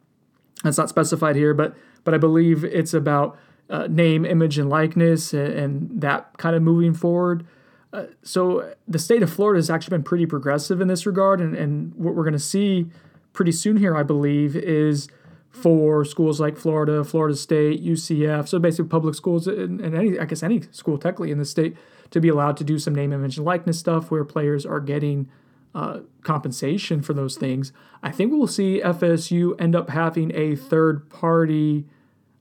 [0.63, 3.37] that's not specified here, but but I believe it's about
[3.69, 7.45] uh, name, image, and likeness and, and, that kind of moving forward.
[7.93, 11.55] Uh, so the state of Florida has actually been pretty progressive in this regard, and,
[11.55, 12.87] and what we're going to see
[13.31, 15.07] pretty soon here, I believe, is–
[15.55, 20.43] for schools like Florida, Florida State, UCF, so basically public schools and, any, I guess
[20.43, 21.77] any school technically in the state
[22.11, 25.29] to be allowed to do some name, image, and likeness stuff where players are getting
[25.73, 27.71] uh, compensation for those things.
[28.03, 31.85] I think we'll see FSU end up having a third party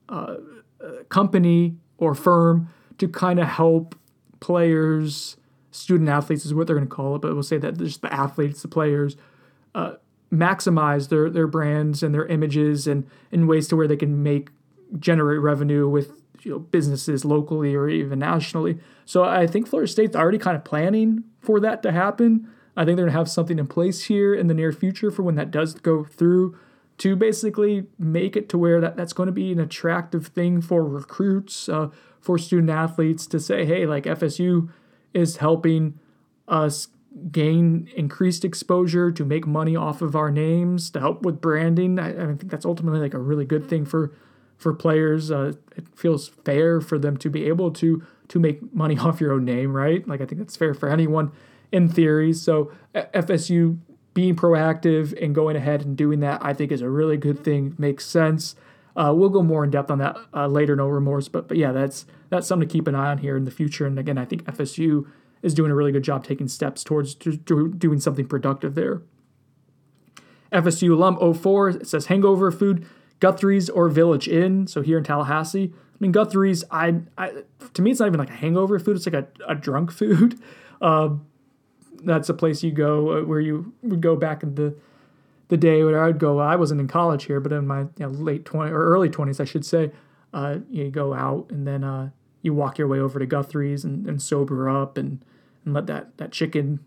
[0.09, 0.37] uh,
[1.09, 3.95] company or firm to kind of help
[4.41, 5.37] players,
[5.71, 8.13] student athletes is what they're going to call it, but we'll say that just the
[8.13, 9.17] athletes, the players,
[9.75, 9.95] uh,
[10.35, 14.51] maximize their their brands and their images and in ways to where they can make
[14.99, 18.79] generate revenue with you know businesses locally or even nationally.
[19.05, 22.49] So I think Florida State's already kind of planning for that to happen.
[22.77, 25.37] I think they're gonna have something in place here in the near future for when
[25.37, 26.57] that does go through
[26.99, 30.85] to basically make it to where that, that's going to be an attractive thing for
[30.85, 31.89] recruits, uh,
[32.21, 34.71] for student athletes to say, hey, like FSU
[35.13, 35.99] is helping
[36.47, 36.89] us
[37.31, 41.99] gain increased exposure, to make money off of our names, to help with branding.
[41.99, 44.13] I, I think that's ultimately like a really good thing for
[44.57, 45.31] for players.
[45.31, 49.33] Uh, it feels fair for them to be able to to make money off your
[49.33, 50.07] own name, right?
[50.07, 51.33] Like I think that's fair for anyone
[51.73, 52.33] in theory.
[52.33, 53.79] So FSU
[54.15, 57.75] being proactive and going ahead and doing that, I think is a really good thing.
[57.79, 58.55] Makes sense.
[58.97, 60.77] Uh, we'll go more in depth on that uh, later.
[60.77, 63.45] No remorse, but but yeah, that's that's something to keep an eye on here in
[63.45, 63.87] the future.
[63.87, 65.07] And again, I think FSU
[65.45, 69.03] is doing a really good job taking steps towards doing something productive there.
[70.51, 72.87] FSU alum 04 it says hangover food,
[73.21, 74.67] Guthrie's or Village Inn.
[74.67, 76.65] So here in Tallahassee, I mean Guthrie's.
[76.71, 77.43] I, I
[77.75, 78.97] to me it's not even like a hangover food.
[78.97, 80.41] It's like a, a drunk food.
[80.81, 81.11] Uh,
[82.03, 84.75] that's a place you go uh, where you would go back in the
[85.49, 86.39] the day where I'd go.
[86.39, 89.41] I wasn't in college here, but in my you know, late 20 or early 20s,
[89.41, 89.93] I should say.
[90.33, 94.07] Uh, you go out and then uh, you walk your way over to Guthrie's and,
[94.07, 95.23] and sober up and
[95.65, 96.81] and let that that chicken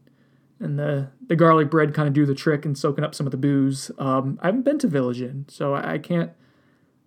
[0.59, 3.31] and the the garlic bread kind of do the trick and soaking up some of
[3.31, 3.91] the booze.
[3.97, 6.31] Um, I haven't been to Village Inn, so I, I can't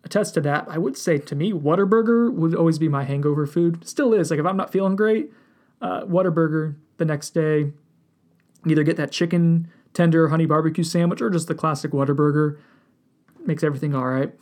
[0.05, 0.67] attest to that.
[0.69, 3.87] I would say to me, Whataburger would always be my hangover food.
[3.87, 4.31] Still is.
[4.31, 5.33] Like if I'm not feeling great,
[5.81, 7.73] uh, Whataburger the next day.
[8.67, 12.59] Either get that chicken tender honey barbecue sandwich or just the classic Whataburger.
[13.47, 14.35] Makes everything all right.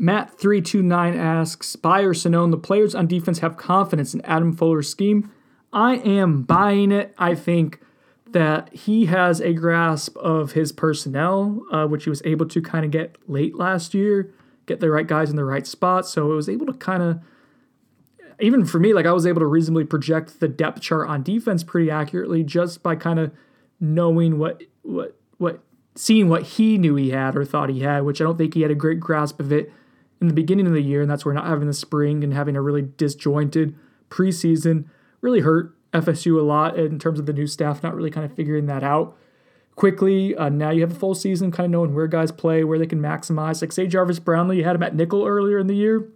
[0.00, 5.32] Matt329 asks, Buy or the players on defense have confidence in Adam Fuller's scheme.
[5.72, 7.14] I am buying it.
[7.18, 7.80] I think
[8.28, 12.84] that he has a grasp of his personnel, uh, which he was able to kind
[12.84, 14.32] of get late last year,
[14.66, 16.10] get the right guys in the right spots.
[16.10, 17.20] So it was able to kind of,
[18.40, 21.64] even for me, like I was able to reasonably project the depth chart on defense
[21.64, 23.32] pretty accurately just by kind of
[23.80, 25.60] knowing what what what
[25.94, 28.62] seeing what he knew he had or thought he had, which I don't think he
[28.62, 29.72] had a great grasp of it
[30.20, 32.56] in the beginning of the year, and that's where not having the spring and having
[32.56, 33.76] a really disjointed
[34.08, 34.86] preseason
[35.20, 38.34] really hurt FSU a lot in terms of the new staff not really kind of
[38.34, 39.16] figuring that out
[39.74, 40.34] quickly.
[40.34, 42.86] Uh, now you have a full season, kind of knowing where guys play, where they
[42.86, 43.62] can maximize.
[43.62, 46.08] Like say Jarvis Brownlee, you had him at nickel earlier in the year,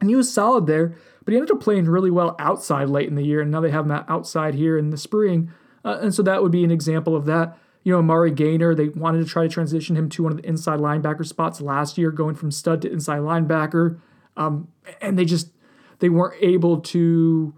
[0.00, 3.14] and he was solid there, but he ended up playing really well outside late in
[3.14, 5.50] the year, and now they have him outside here in the spring,
[5.84, 7.56] uh, and so that would be an example of that.
[7.88, 10.46] You know, Amari Gainer, they wanted to try to transition him to one of the
[10.46, 13.98] inside linebacker spots last year, going from stud to inside linebacker,
[14.36, 14.68] um,
[15.00, 15.52] and they just
[16.00, 17.54] they weren't able to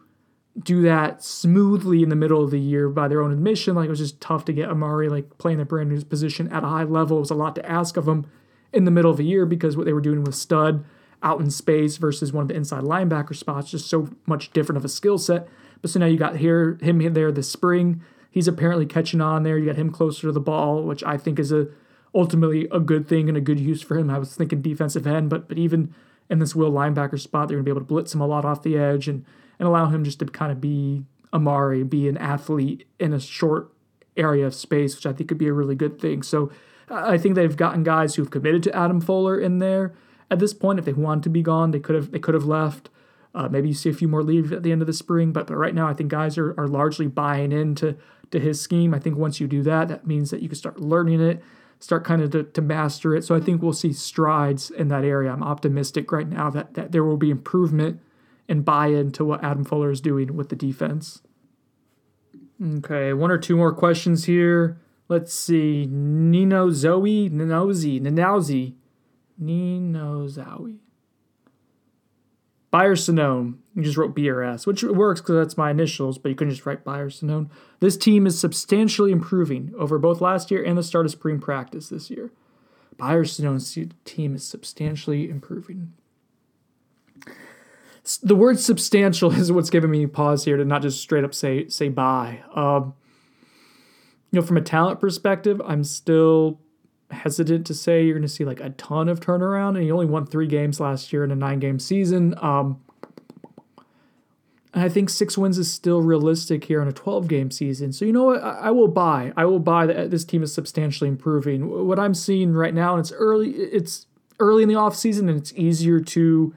[0.57, 3.75] do that smoothly in the middle of the year by their own admission.
[3.75, 6.63] Like it was just tough to get Amari like playing a brand new position at
[6.63, 7.17] a high level.
[7.17, 8.25] It was a lot to ask of him
[8.73, 10.85] in the middle of the year because what they were doing with stud
[11.25, 14.85] out in space versus one of the inside linebacker spots, just so much different of
[14.85, 15.49] a skill set.
[15.83, 18.05] But so now you got here him there this spring.
[18.31, 19.59] He's apparently catching on there.
[19.59, 21.69] You got him closer to the ball, which I think is a
[22.15, 24.11] ultimately a good thing and a good use for him.
[24.11, 25.95] I was thinking defensive end, but but even
[26.29, 28.63] in this will linebacker spot, they're gonna be able to blitz him a lot off
[28.63, 29.25] the edge and
[29.59, 33.73] and allow him just to kind of be Amari, be an athlete in a short
[34.17, 36.23] area of space, which I think could be a really good thing.
[36.23, 36.51] So
[36.89, 39.93] I think they've gotten guys who've committed to Adam Fuller in there.
[40.31, 42.45] At this point, if they wanted to be gone, they could have they could have
[42.45, 42.91] left.
[43.33, 45.47] Uh, maybe you see a few more leave at the end of the spring, but
[45.47, 47.97] but right now I think guys are, are largely buying into
[48.31, 48.95] to his scheme.
[48.95, 51.43] I think once you do that, that means that you can start learning it,
[51.79, 53.25] start kind of to, to master it.
[53.25, 55.33] So I think we'll see strides in that area.
[55.33, 58.01] I'm optimistic right now that, that there will be improvement
[58.49, 61.23] and buy into what Adam Fuller is doing with the defense.
[62.63, 64.79] Okay, one or two more questions here.
[65.09, 65.87] Let's see.
[65.87, 68.75] Nino Zoe, Ninozi, Ninauzi,
[69.39, 70.79] Nino Zowie.
[72.71, 73.59] Buyer Sonnone.
[73.75, 76.85] You just wrote BRS, which works because that's my initials, but you couldn't just write
[76.85, 77.51] Buyer Sonnone.
[77.81, 81.89] This team is substantially improving over both last year and the start of spring practice
[81.89, 82.33] this year.
[82.97, 85.95] Buyer Sonnone's team is substantially improving
[88.23, 91.69] the word substantial is what's giving me pause here to not just straight up say
[91.69, 92.43] say buy.
[92.55, 92.95] Um,
[94.31, 96.61] you know, from a talent perspective, I'm still
[97.11, 99.71] hesitant to say you're going to see like a ton of turnaround.
[99.71, 102.35] And he only won three games last year in a nine game season.
[102.39, 102.81] Um,
[104.73, 107.93] and I think six wins is still realistic here in a 12 game season.
[107.93, 108.43] So, you know what?
[108.43, 109.33] I, I will buy.
[109.37, 111.87] I will buy that this team is substantially improving.
[111.87, 114.07] What I'm seeing right now, and it's early, it's
[114.41, 116.55] early in the offseason and it's easier to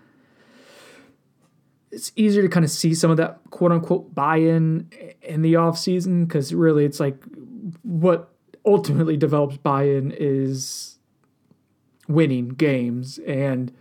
[1.92, 4.90] it's easier to kind of see some of that quote unquote buy-in
[5.22, 7.22] in the off season because really it's like
[7.84, 8.33] what
[8.66, 10.98] ultimately develops buy-in is
[12.08, 13.74] winning games and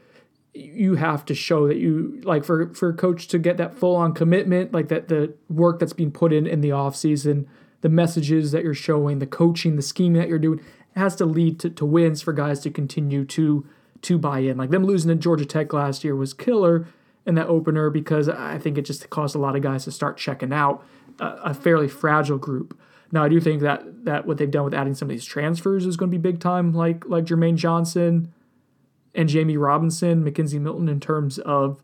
[0.55, 3.97] you have to show that you like for for a coach to get that full
[3.97, 7.49] on commitment like that the work that's being put in in the off season
[7.81, 10.61] the messages that you're showing the coaching the scheme that you're doing
[10.95, 13.67] has to lead to, to wins for guys to continue to
[14.03, 16.87] to buy in like them losing to georgia tech last year was killer
[17.27, 20.17] in that opener because I think it just caused a lot of guys to start
[20.17, 20.85] checking out
[21.19, 22.79] a, a fairly fragile group.
[23.13, 25.87] Now I do think that that what they've done with adding some of these transfers
[25.87, 28.33] is going to be big time, like like Jermaine Johnson
[29.15, 31.83] and Jammie Robinson, McKenzie Milton, in terms of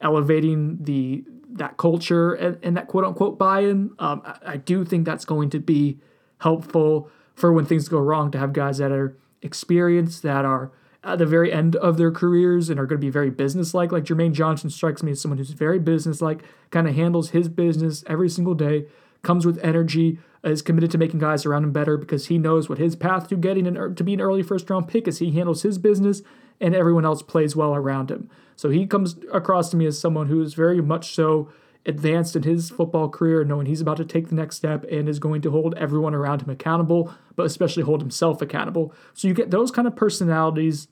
[0.00, 3.92] elevating the that culture and, and that quote unquote buy-in.
[3.98, 5.98] Um, I, I do think that's going to be
[6.40, 10.72] helpful for when things go wrong to have guys that are experienced, that are
[11.04, 13.92] at the very end of their careers and are going to be very businesslike.
[13.92, 17.48] Like Like Jermaine Johnson strikes me as someone who's very businesslike, kind of handles his
[17.48, 18.86] business every single day,
[19.22, 20.18] comes with energy,
[20.52, 23.36] is committed to making guys around him better because he knows what his path to
[23.36, 25.18] getting an, er, to be an early first round pick is.
[25.18, 26.22] He handles his business
[26.60, 28.30] and everyone else plays well around him.
[28.54, 31.50] So he comes across to me as someone who is very much so
[31.84, 35.18] advanced in his football career, knowing he's about to take the next step and is
[35.18, 38.92] going to hold everyone around him accountable, but especially hold himself accountable.
[39.14, 40.88] So you get those kind of personalities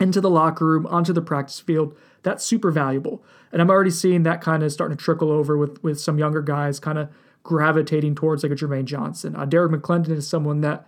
[0.00, 1.96] into the locker room, onto the practice field.
[2.22, 3.22] That's super valuable.
[3.52, 6.42] And I'm already seeing that kind of starting to trickle over with, with some younger
[6.42, 7.08] guys kind of
[7.48, 9.34] gravitating towards like a Jermaine Johnson.
[9.34, 10.86] Uh, Derrick McLendon is someone that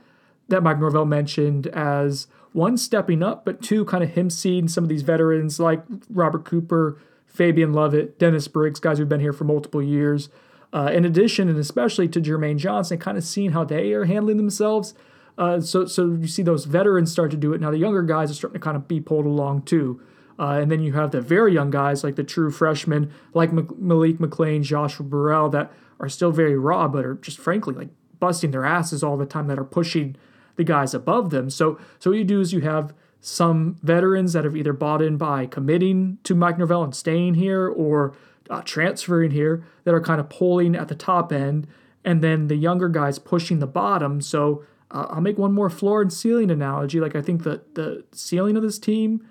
[0.48, 4.84] that Mike Norvell mentioned as one, stepping up, but two, kind of him seeing some
[4.84, 9.44] of these veterans like Robert Cooper, Fabian Lovett, Dennis Briggs, guys who've been here for
[9.44, 10.28] multiple years.
[10.70, 14.36] Uh, in addition, and especially to Jermaine Johnson, kind of seeing how they are handling
[14.36, 14.92] themselves.
[15.38, 17.60] Uh, so, so you see those veterans start to do it.
[17.62, 20.02] Now the younger guys are starting to kind of be pulled along too.
[20.38, 24.18] Uh, and then you have the very young guys like the true freshmen, like Malik
[24.18, 27.88] McClain, Joshua Burrell, that are still very raw, but are just frankly like
[28.18, 30.16] busting their asses all the time that are pushing
[30.56, 31.50] the guys above them.
[31.50, 35.16] So so what you do is you have some veterans that have either bought in
[35.16, 38.14] by committing to Mike Norvell and staying here or
[38.48, 41.66] uh, transferring here that are kind of pulling at the top end,
[42.04, 44.20] and then the younger guys pushing the bottom.
[44.20, 46.98] So uh, I'll make one more floor and ceiling analogy.
[46.98, 49.26] Like I think the the ceiling of this team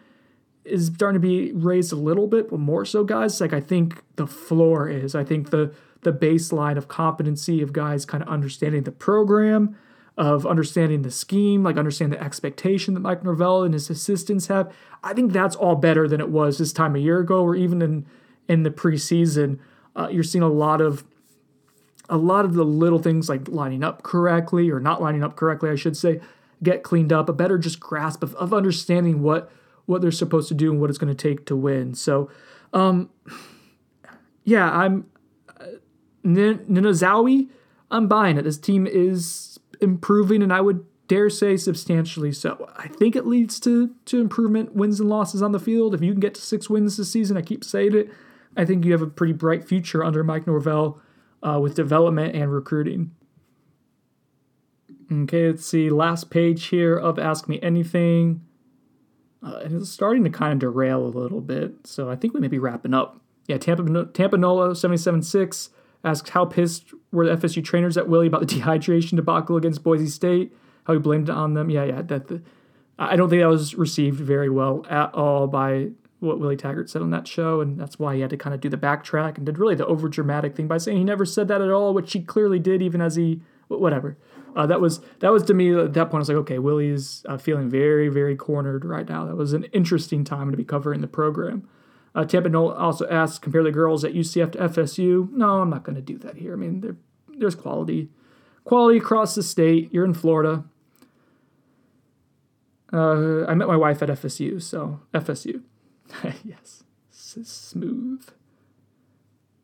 [0.64, 3.42] is starting to be raised a little bit, but more so, guys.
[3.42, 5.16] Like I think the floor is.
[5.16, 9.78] I think the the baseline of competency of guys kind of understanding the program,
[10.18, 14.74] of understanding the scheme, like understand the expectation that Mike Norvell and his assistants have.
[15.04, 17.82] I think that's all better than it was this time a year ago, or even
[17.82, 18.06] in
[18.48, 19.60] in the preseason.
[19.96, 21.04] Uh, you're seeing a lot of
[22.10, 25.70] a lot of the little things like lining up correctly or not lining up correctly,
[25.70, 26.20] I should say,
[26.62, 27.30] get cleaned up.
[27.30, 29.52] A better just grasp of, of understanding what
[29.86, 31.96] what they're supposed to do and what it's going to take to win.
[31.96, 32.30] So,
[32.74, 33.10] um,
[34.44, 35.06] yeah, I'm
[36.36, 37.50] Ninazawi,
[37.92, 38.44] I'm buying it.
[38.44, 42.70] This team is improving, and I would dare say substantially so.
[42.78, 45.94] I think it leads to to improvement, wins and losses on the field.
[45.94, 48.10] If you can get to six wins this season, I keep saying it.
[48.56, 51.02] I think you have a pretty bright future under Mike Norvell
[51.44, 53.12] uh, with development and recruiting.
[55.12, 55.90] Okay, let's see.
[55.90, 58.46] Last page here of Ask Me Anything.
[59.42, 62.42] Uh, and it's starting to kind of derail a little bit, so I think we
[62.42, 63.22] may be wrapping up.
[63.48, 65.70] Yeah, Tampa Tampa Nola 77.6
[66.04, 70.08] asks how pissed were the FSU trainers at Willie about the dehydration debacle against Boise
[70.08, 70.54] State,
[70.86, 71.70] how he blamed it on them.
[71.70, 72.42] Yeah, yeah, that the,
[72.98, 75.90] I don't think that was received very well at all by
[76.20, 78.60] what Willie Taggart said on that show, and that's why he had to kind of
[78.60, 81.48] do the backtrack and did really the over dramatic thing by saying he never said
[81.48, 84.18] that at all, which he clearly did, even as he whatever.
[84.56, 86.16] Uh, that was that was to me at that point.
[86.16, 89.26] I was like, okay, Willie's uh, feeling very very cornered right now.
[89.26, 91.68] That was an interesting time to be covering the program.
[92.16, 95.32] Uh, Tampa also asks, compare the girls at UCF to FSU.
[95.32, 96.54] No, I'm not going to do that here.
[96.54, 96.98] I mean,
[97.28, 98.10] there's quality,
[98.64, 99.94] quality across the state.
[99.94, 100.64] You're in Florida.
[102.92, 105.62] Uh, I met my wife at FSU, so FSU.
[106.44, 108.28] yes, smooth.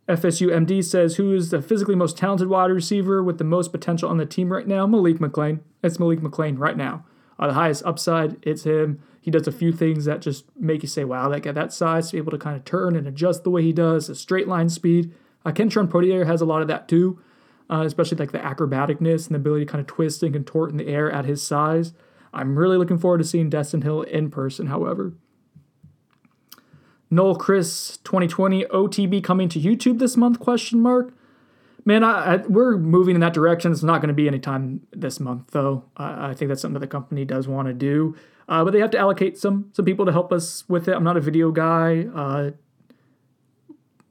[0.07, 4.09] FSU MD says, Who is the physically most talented wide receiver with the most potential
[4.09, 4.85] on the team right now?
[4.85, 5.61] Malik McClain.
[5.83, 7.05] It's Malik McClain right now.
[7.39, 9.01] Uh, the highest upside, it's him.
[9.25, 12.09] He does a few things that just make you say, wow, that guy that size,
[12.09, 14.47] to be able to kind of turn and adjust the way he does, a straight
[14.47, 15.11] line speed.
[15.43, 17.19] Uh, Kentron Poitier has a lot of that too,
[17.67, 20.77] uh, especially like the acrobaticness and the ability to kind of twist and contort in
[20.77, 21.93] the air at his size.
[22.35, 25.13] I'm really looking forward to seeing Destyn Hill in person, however.
[27.09, 30.39] Noel Chris 2020 OTB coming to YouTube this month?
[30.39, 31.15] Question mark.
[31.83, 33.71] Man, I, I, we're moving in that direction.
[33.71, 35.85] It's not going to be anytime this month, though.
[35.97, 38.15] I think that's something that the company does want to do,
[38.47, 40.95] uh, but they have to allocate some some people to help us with it.
[40.95, 42.05] I'm not a video guy.
[42.13, 42.51] Uh,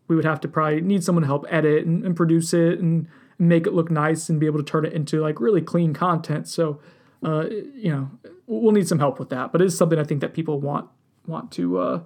[0.09, 3.09] we would have to probably need someone to help edit and, and, produce it and
[3.39, 6.47] make it look nice and be able to turn it into like really clean content.
[6.47, 6.79] So,
[7.23, 8.11] uh, you know,
[8.47, 9.51] we'll need some help with that.
[9.51, 10.91] But it is something I think that people want
[11.27, 12.01] want to uh,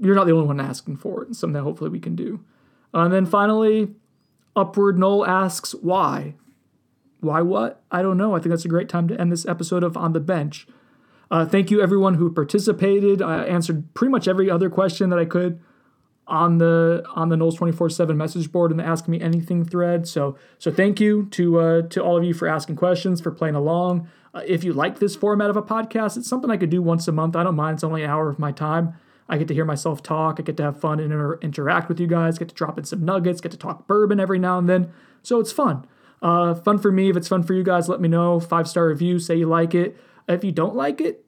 [0.00, 1.30] you're not the only one asking for it.
[1.30, 2.44] It's something that hopefully we can do.
[2.92, 3.94] Uh, and then finally,
[4.56, 6.34] Upward Noel asks, why?
[7.20, 7.82] Why what?
[7.90, 8.34] I don't know.
[8.34, 10.66] I think that's a great time to end this episode of On the Bench.
[11.34, 13.20] Uh, thank you, everyone who participated.
[13.20, 15.58] I answered pretty much every other question that I could
[16.28, 20.06] on the on the Noles 24/7 message board and the Ask Me Anything thread.
[20.06, 23.56] So so thank you to uh, to all of you for asking questions, for playing
[23.56, 24.06] along.
[24.32, 27.08] Uh, if you like this format of a podcast, it's something I could do once
[27.08, 27.34] a month.
[27.34, 27.78] I don't mind.
[27.78, 28.94] It's only an hour of my time.
[29.28, 30.36] I get to hear myself talk.
[30.38, 32.38] I get to have fun and inter- interact with you guys.
[32.38, 33.40] Get to drop in some nuggets.
[33.40, 34.92] Get to talk bourbon every now and then.
[35.24, 35.84] So it's fun.
[36.22, 37.10] Uh, fun for me.
[37.10, 38.38] If it's fun for you guys, let me know.
[38.38, 39.18] Five star review.
[39.18, 39.96] Say you like it.
[40.28, 41.23] If you don't like it,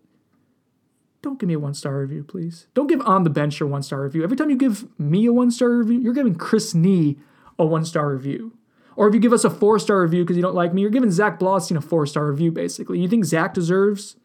[1.22, 2.66] don't give me a one star review, please.
[2.74, 4.22] Don't give on the bench a one star review.
[4.22, 7.18] Every time you give me a one star review, you're giving Chris Nee
[7.58, 8.56] a one star review.
[8.96, 10.90] Or if you give us a four star review because you don't like me, you're
[10.90, 13.00] giving Zach Blostein a four star review, basically.
[13.00, 14.16] You think Zach deserves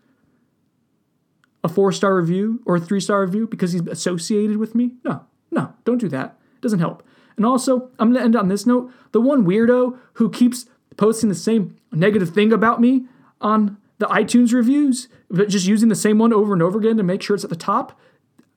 [1.63, 4.91] a four star review or a three star review because he's associated with me.
[5.03, 6.37] No, no, don't do that.
[6.55, 7.03] It doesn't help.
[7.37, 10.67] And also, I'm going to end on this note the one weirdo who keeps
[10.97, 13.05] posting the same negative thing about me
[13.39, 17.03] on the iTunes reviews, but just using the same one over and over again to
[17.03, 17.99] make sure it's at the top.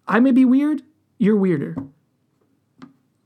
[0.08, 0.80] I may be weird.
[1.18, 1.76] You're weirder.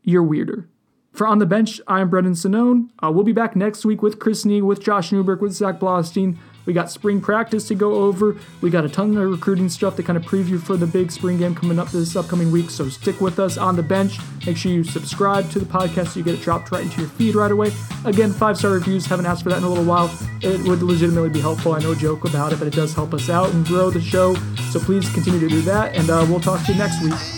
[0.03, 0.69] You're weirder.
[1.12, 2.91] For On the Bench, I'm Brendan Sonnone.
[3.01, 6.37] Uh, we'll be back next week with Chris Nee, with Josh Newberg, with Zach Blostein,
[6.69, 8.37] We got spring practice to go over.
[8.61, 11.39] We got a ton of recruiting stuff to kind of preview for the big spring
[11.39, 12.69] game coming up this upcoming week.
[12.69, 14.19] So stick with us on the bench.
[14.45, 17.09] Make sure you subscribe to the podcast so you get it dropped right into your
[17.09, 17.73] feed right away.
[18.05, 19.07] Again, five star reviews.
[19.07, 20.11] Haven't asked for that in a little while.
[20.43, 21.73] It would legitimately be helpful.
[21.73, 24.35] I know joke about it, but it does help us out and grow the show.
[24.71, 25.97] So please continue to do that.
[25.97, 27.38] And uh, we'll talk to you next week.